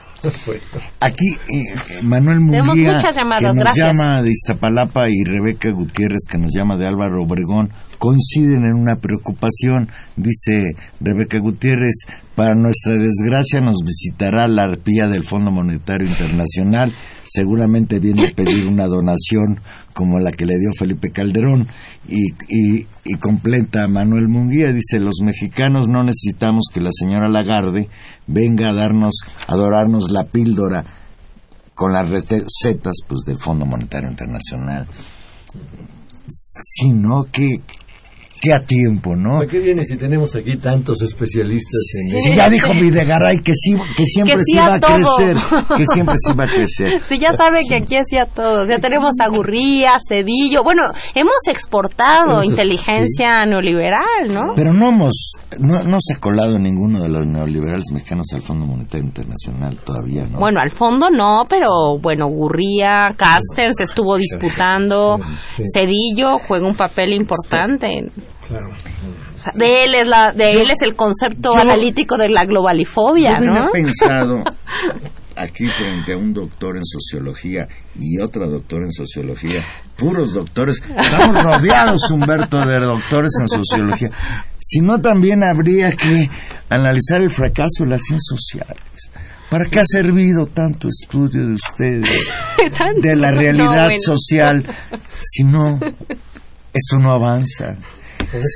[1.00, 6.76] Aquí eh, Manuel Munguía, que nos llama de Iztapalapa, y Rebeca Gutiérrez, que nos llama
[6.76, 9.88] de Álvaro Obregón, coinciden en una preocupación.
[10.16, 16.94] Dice Rebeca Gutiérrez, para nuestra desgracia nos visitará la arpía del Fondo Monetario Internacional.
[17.26, 19.60] Seguramente viene a pedir una donación
[19.92, 21.66] como la que le dio Felipe Calderón.
[22.08, 22.86] Y, y,
[23.18, 27.88] completa Manuel Munguía, dice, los mexicanos no necesitamos que la señora Lagarde
[28.26, 29.14] venga a darnos,
[29.48, 30.84] a adorarnos la píldora
[31.74, 34.86] con las recetas pues, del Fondo Monetario Internacional,
[36.28, 37.60] sino que
[38.40, 39.38] que a tiempo, ¿no?
[39.38, 43.76] ¿Para qué viene si tenemos aquí tantos especialistas en sí, ya dijo Videgaray que sí,
[43.96, 45.36] que siempre sí, va a crecer,
[45.76, 47.00] que siempre sí va a crecer.
[47.04, 48.66] Sí, ya sabe que aquí hacía todo.
[48.66, 50.62] Ya tenemos a Gurría, Cedillo.
[50.62, 50.82] Bueno,
[51.14, 54.54] hemos exportado inteligencia neoliberal, ¿no?
[54.54, 58.66] Pero no hemos, no, no se ha colado ninguno de los neoliberales mexicanos al Fondo
[58.66, 60.38] Monetario Internacional todavía, ¿no?
[60.38, 65.18] Bueno, al fondo no, pero bueno, Gurría, Carstens estuvo disputando,
[65.74, 68.10] Cedillo juega un papel importante.
[69.54, 73.68] De él es la, de él es el concepto analítico de la globalifobia, yo ¿no?
[73.68, 74.42] He pensado
[75.36, 77.68] aquí frente a un doctor en sociología
[77.98, 79.60] y otra doctora en sociología,
[79.96, 84.10] puros doctores, estamos rodeados, Humberto, de doctores en sociología.
[84.58, 86.28] Si no, también habría que
[86.68, 89.10] analizar el fracaso de las ciencias sociales.
[89.50, 92.32] ¿Para qué ha servido tanto estudio de ustedes,
[93.00, 94.64] de la realidad social,
[95.20, 95.78] si no,
[96.72, 97.76] esto no avanza?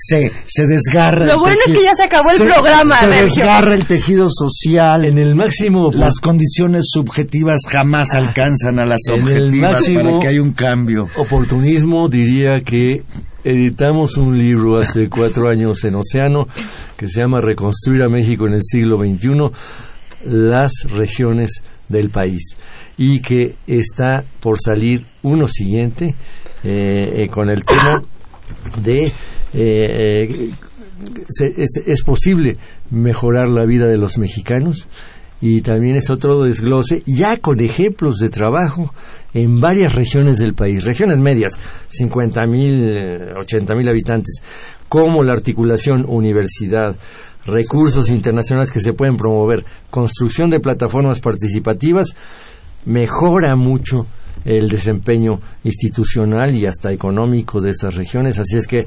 [0.08, 1.26] Se, se desgarra.
[1.26, 5.04] Lo bueno es que ya se acabó el programa, Se desgarra el tejido social.
[5.04, 5.90] En el máximo.
[5.92, 11.08] Las condiciones subjetivas jamás alcanzan a las objetivas para que haya un cambio.
[11.16, 13.02] Oportunismo diría que
[13.44, 16.46] editamos un libro hace cuatro años en Océano
[16.96, 19.50] que se llama Reconstruir a México en el siglo XXI,
[20.24, 22.56] las regiones del país
[22.98, 26.14] y que está por salir uno siguiente
[26.62, 28.02] eh, eh, con el tema
[28.82, 29.10] de
[29.54, 30.50] eh,
[31.86, 32.56] es, posible
[32.90, 34.88] mejorar la vida de los mexicanos.
[35.42, 38.92] Y también es otro desglose ya con ejemplos de trabajo
[39.32, 44.42] en varias regiones del país, regiones medias, 50 mil, 80 mil habitantes,
[44.88, 46.94] como la articulación universidad,
[47.46, 52.14] recursos internacionales que se pueden promover, construcción de plataformas participativas,
[52.84, 54.06] mejora mucho
[54.44, 58.38] el desempeño institucional y hasta económico de esas regiones.
[58.38, 58.86] Así es que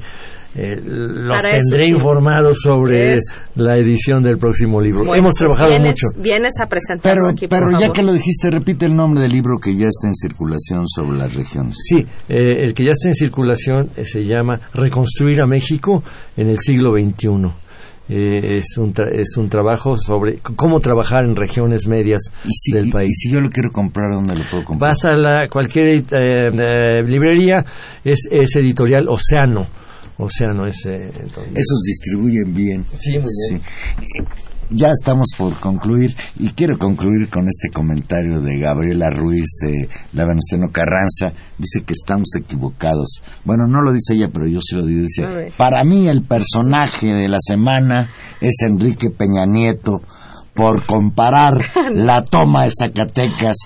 [0.56, 1.90] eh, los Para tendré sí.
[1.90, 3.22] informados sobre Es-
[3.56, 5.00] la edición del próximo libro.
[5.04, 6.22] Bueno, Hemos trabajado vienes, mucho.
[6.22, 7.92] Vienes a presentarlo Pero, aquí, por pero ya favor.
[7.96, 11.34] que lo dijiste, repite el nombre del libro que ya está en circulación sobre las
[11.34, 11.76] regiones.
[11.84, 16.04] Sí, eh, el que ya está en circulación eh, se llama Reconstruir a México
[16.36, 17.50] en el siglo XXI.
[18.08, 22.72] Eh, es, un tra- es un trabajo sobre cómo trabajar en regiones medias Y si,
[22.72, 23.08] del país.
[23.08, 24.90] y si yo lo quiero comprar, ¿dónde lo puedo comprar?
[24.90, 27.64] Vas a la, cualquier eh, eh, librería,
[28.04, 29.66] es, es editorial Océano.
[30.18, 30.84] Océano es...
[30.86, 32.84] eh, entonces- Esos distribuyen bien.
[32.98, 33.60] Sí, muy bien.
[33.60, 34.18] Sí.
[34.20, 34.24] Eh,
[34.70, 40.24] Ya estamos por concluir y quiero concluir con este comentario de Gabriela Ruiz de La
[40.24, 41.32] Venustiano Carranza.
[41.56, 43.22] Dice que estamos equivocados.
[43.44, 45.02] Bueno, no lo dice ella, pero yo sí lo digo.
[45.02, 50.02] Dice, para mí el personaje de la semana es Enrique Peña Nieto
[50.54, 51.60] por comparar
[51.92, 53.56] la toma de Zacatecas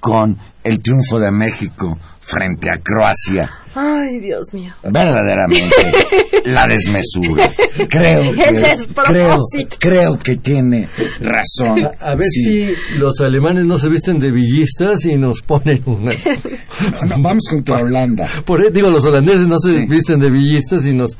[0.00, 3.50] con el triunfo de México frente a Croacia.
[3.74, 4.72] Ay, Dios mío.
[4.82, 5.74] verdaderamente
[6.44, 7.50] la desmesura.
[7.88, 9.76] Creo que, creo, despropósito.
[9.80, 10.88] creo que tiene
[11.20, 11.84] razón.
[12.00, 12.42] A, a ver Sí.
[12.42, 16.12] si los alemanes no se visten de villistas y nos ponen una...
[17.08, 18.28] No, vamos contra Holanda.
[18.44, 19.86] Por, digo, los holandeses no se Sí.
[19.86, 21.10] visten de villistas y nos...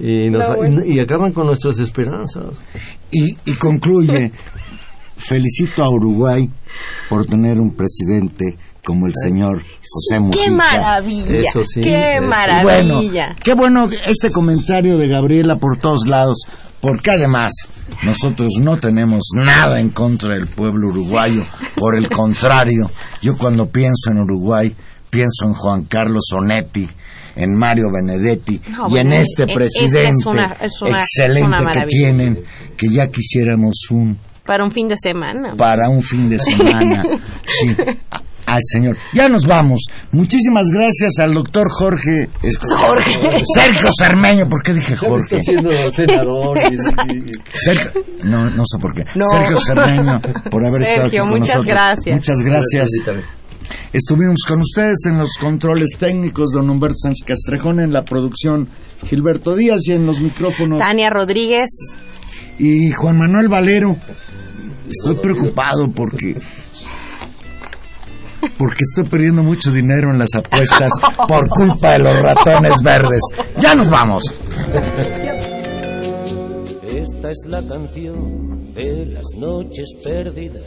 [0.00, 0.82] Y, nos, No, bueno.
[0.84, 2.44] y, y acaban con nuestras esperanzas.
[3.10, 4.30] Y, y concluye,
[5.16, 6.48] felicito a Uruguay
[7.08, 8.56] por tener un presidente
[8.90, 10.44] como el señor José Mujica.
[10.44, 11.38] ¡Qué maravilla!
[11.48, 12.26] Eso sí, ¡Qué eso.
[12.26, 12.64] maravilla!
[12.64, 16.38] Bueno, qué bueno este comentario de Gabriela por todos lados,
[16.80, 17.52] porque además
[18.02, 21.44] nosotros no tenemos nada en contra del pueblo uruguayo,
[21.76, 22.90] por el contrario,
[23.22, 24.74] yo cuando pienso en Uruguay
[25.08, 26.88] pienso en Juan Carlos Onetti,
[27.36, 30.90] en Mario Benedetti No, y bueno, en este es- es- presidente es una- es una-
[30.90, 32.44] es excelente que tienen,
[32.76, 35.52] que ya quisiéramos un Para un fin de semana.
[35.56, 37.04] para un fin de semana.
[37.44, 37.76] Sí.
[38.50, 38.96] Al señor.
[39.12, 39.82] Ya nos vamos.
[40.12, 42.28] Muchísimas gracias al doctor Jorge.
[42.84, 43.14] Jorge.
[43.54, 44.48] Sergio Cermeño.
[44.48, 45.38] ¿Por qué dije Jorge?
[45.38, 46.58] Está siendo senador.
[46.58, 47.92] y- y- Sergio,
[48.24, 49.04] no, no sé por qué.
[49.14, 49.28] No.
[49.28, 50.20] Sergio Cermeño,
[50.50, 51.66] por haber estado aquí Sergio, con muchas nosotros.
[51.66, 52.16] gracias.
[52.16, 52.88] Muchas gracias.
[53.92, 58.68] Estuvimos con ustedes en los controles técnicos, don Humberto Sánchez Castrejón, en la producción
[59.06, 61.68] Gilberto Díaz y en los micrófonos Tania Rodríguez.
[62.58, 63.96] y Juan Manuel Valero.
[64.90, 66.34] Estoy preocupado porque
[68.58, 70.92] porque estoy perdiendo mucho dinero en las apuestas
[71.28, 73.20] por culpa de los ratones verdes.
[73.58, 74.22] Ya nos vamos.
[76.82, 80.62] Esta es la canción de las noches perdidas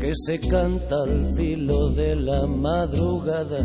[0.00, 3.64] que se canta al filo de la madrugada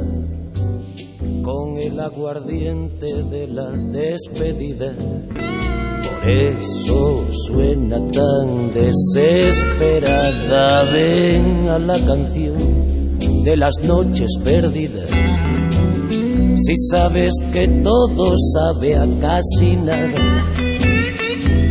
[1.50, 4.94] con el aguardiente de la despedida.
[4.94, 10.84] Por eso suena tan desesperada.
[10.92, 15.10] Ven a la canción de las noches perdidas.
[16.56, 20.54] Si sabes que todo sabe a casi nada,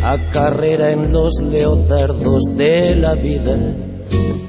[0.03, 3.57] a carrera en los leotardos de la vida,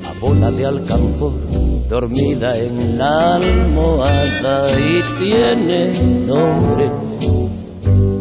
[0.07, 5.91] a bola de alcanfor dormida en la almohada y tiene
[6.27, 6.91] nombre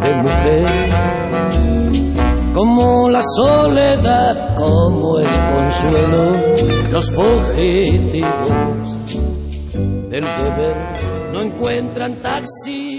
[0.00, 0.90] de mujer.
[2.54, 6.34] Como la soledad, como el consuelo,
[6.90, 8.96] los fugitivos
[10.08, 12.97] del deber no encuentran taxi